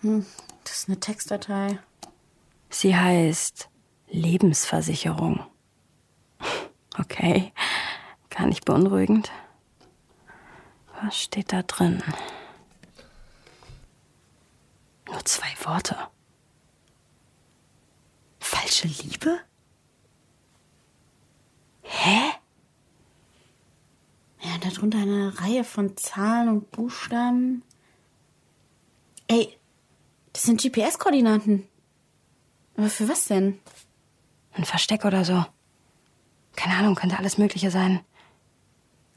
Hm, 0.00 0.26
das 0.64 0.78
ist 0.78 0.88
eine 0.88 0.98
Textdatei. 0.98 1.78
Sie 2.70 2.96
heißt 2.96 3.68
Lebensversicherung. 4.08 5.44
Okay, 6.98 7.52
gar 8.30 8.46
nicht 8.46 8.64
beunruhigend. 8.64 9.30
Was 11.02 11.20
steht 11.20 11.52
da 11.52 11.62
drin? 11.62 12.02
Nur 15.12 15.24
zwei 15.26 15.54
Worte. 15.64 15.96
Falsche 18.40 18.88
Liebe? 18.88 19.38
Hä? 21.82 22.32
Ja, 24.40 24.58
darunter 24.58 24.98
eine 24.98 25.38
Reihe 25.38 25.64
von 25.64 25.96
Zahlen 25.98 26.48
und 26.48 26.70
Buchstaben. 26.70 27.62
Ey, 29.28 29.56
das 30.32 30.44
sind 30.44 30.62
GPS-Koordinaten. 30.62 31.68
Aber 32.76 32.88
für 32.88 33.08
was 33.08 33.26
denn? 33.26 33.60
Ein 34.52 34.64
Versteck 34.64 35.04
oder 35.04 35.26
so. 35.26 35.44
Keine 36.56 36.76
Ahnung, 36.76 36.94
könnte 36.94 37.18
alles 37.18 37.36
Mögliche 37.36 37.70
sein. 37.70 38.00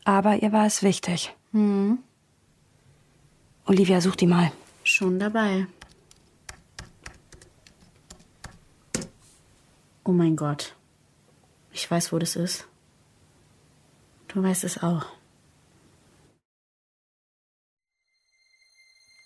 Aber 0.03 0.41
ihr 0.43 0.51
war 0.51 0.65
es 0.65 0.84
wichtig. 0.84 1.34
Hm. 1.51 1.99
Olivia, 3.65 4.01
such 4.01 4.17
die 4.17 4.27
mal. 4.27 4.51
Schon 4.84 5.19
dabei. 5.19 5.67
Oh 10.08 10.12
mein 10.12 10.36
Gott. 10.36 10.76
Ich 11.72 11.89
weiß, 11.89 12.13
wo 12.13 12.20
das 12.20 12.36
ist. 12.36 12.68
Du 14.28 14.44
weißt 14.44 14.63
es 14.63 14.82
auch. 14.84 15.08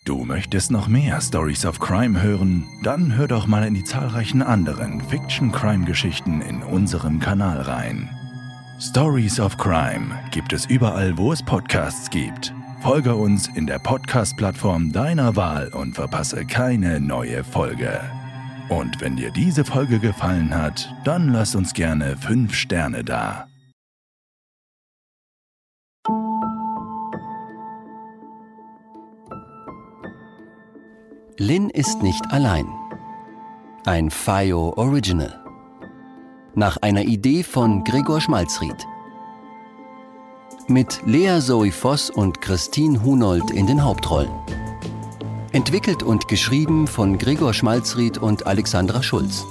Du 0.05 0.23
möchtest 0.23 0.71
noch 0.71 0.87
mehr 0.87 1.19
Stories 1.21 1.65
of 1.65 1.79
Crime 1.79 2.21
hören? 2.21 2.65
Dann 2.83 3.15
hör 3.15 3.27
doch 3.27 3.45
mal 3.45 3.67
in 3.67 3.73
die 3.73 3.83
zahlreichen 3.83 4.41
anderen 4.41 5.01
Fiction-Crime-Geschichten 5.01 6.41
in 6.41 6.63
unserem 6.63 7.19
Kanal 7.19 7.61
rein. 7.61 8.09
Stories 8.79 9.39
of 9.39 9.57
Crime 9.57 10.17
gibt 10.31 10.53
es 10.53 10.65
überall, 10.65 11.17
wo 11.17 11.33
es 11.33 11.43
Podcasts 11.43 12.09
gibt. 12.09 12.53
Folge 12.81 13.13
uns 13.15 13.49
in 13.49 13.67
der 13.67 13.79
Podcast-Plattform 13.79 14.93
deiner 14.93 15.35
Wahl 15.35 15.67
und 15.73 15.95
verpasse 15.95 16.45
keine 16.45 17.01
neue 17.01 17.43
Folge. 17.43 18.18
Und 18.69 19.01
wenn 19.01 19.15
dir 19.15 19.31
diese 19.31 19.65
Folge 19.65 19.99
gefallen 19.99 20.55
hat, 20.55 20.93
dann 21.03 21.33
lass 21.33 21.55
uns 21.55 21.73
gerne 21.73 22.15
5 22.17 22.53
Sterne 22.53 23.03
da. 23.03 23.47
Lynn 31.37 31.69
ist 31.69 32.03
nicht 32.03 32.31
allein. 32.31 32.67
Ein 33.85 34.11
FIO 34.11 34.73
Original. 34.75 35.43
Nach 36.53 36.77
einer 36.77 37.03
Idee 37.03 37.43
von 37.43 37.83
Gregor 37.85 38.19
Schmalzried. 38.19 38.85
Mit 40.67 41.01
Lea 41.05 41.39
Zoe 41.39 41.71
Voss 41.71 42.09
und 42.09 42.41
Christine 42.41 43.01
Hunold 43.01 43.49
in 43.51 43.65
den 43.65 43.83
Hauptrollen. 43.83 44.29
Entwickelt 45.51 46.03
und 46.03 46.27
geschrieben 46.27 46.85
von 46.85 47.17
Gregor 47.17 47.55
Schmalzried 47.55 48.19
und 48.19 48.45
Alexandra 48.45 49.01
Schulz. 49.01 49.45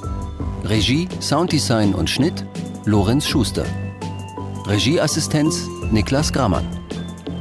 Regie, 0.62 1.08
Sounddesign 1.20 1.92
und 1.92 2.08
Schnitt 2.08 2.44
Lorenz 2.84 3.26
Schuster. 3.26 3.64
Regieassistenz 4.66 5.66
Niklas 5.90 6.32
Grammann. 6.32 6.68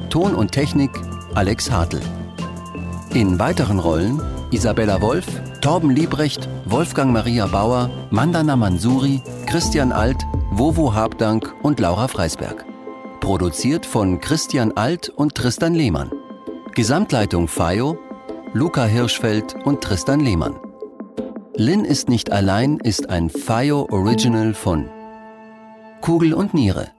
Ton 0.09 0.33
und 0.33 0.51
Technik 0.51 0.89
Alex 1.35 1.69
Hartl. 1.69 2.01
In 3.13 3.37
weiteren 3.37 3.77
Rollen 3.77 4.19
Isabella 4.49 5.01
Wolf, 5.01 5.27
Torben 5.61 5.91
Liebrecht, 5.91 6.49
Wolfgang 6.65 7.13
Maria 7.13 7.45
Bauer, 7.45 7.91
Mandana 8.09 8.55
Mansuri, 8.55 9.21
Christian 9.45 9.91
Alt, 9.91 10.25
Wovo 10.49 10.95
Habdank 10.95 11.53
und 11.61 11.79
Laura 11.79 12.07
Freisberg. 12.07 12.65
Produziert 13.19 13.85
von 13.85 14.19
Christian 14.19 14.71
Alt 14.71 15.09
und 15.09 15.35
Tristan 15.35 15.75
Lehmann. 15.75 16.11
Gesamtleitung 16.73 17.47
FIO, 17.47 17.97
Luca 18.53 18.85
Hirschfeld 18.85 19.55
und 19.65 19.81
Tristan 19.81 20.21
Lehmann. 20.21 20.55
Lynn 21.55 21.83
ist 21.83 22.07
nicht 22.07 22.31
allein 22.31 22.77
ist 22.77 23.09
ein 23.09 23.29
FIO 23.29 23.87
Original 23.91 24.53
von 24.53 24.89
Kugel 26.01 26.33
und 26.33 26.53
Niere. 26.53 26.91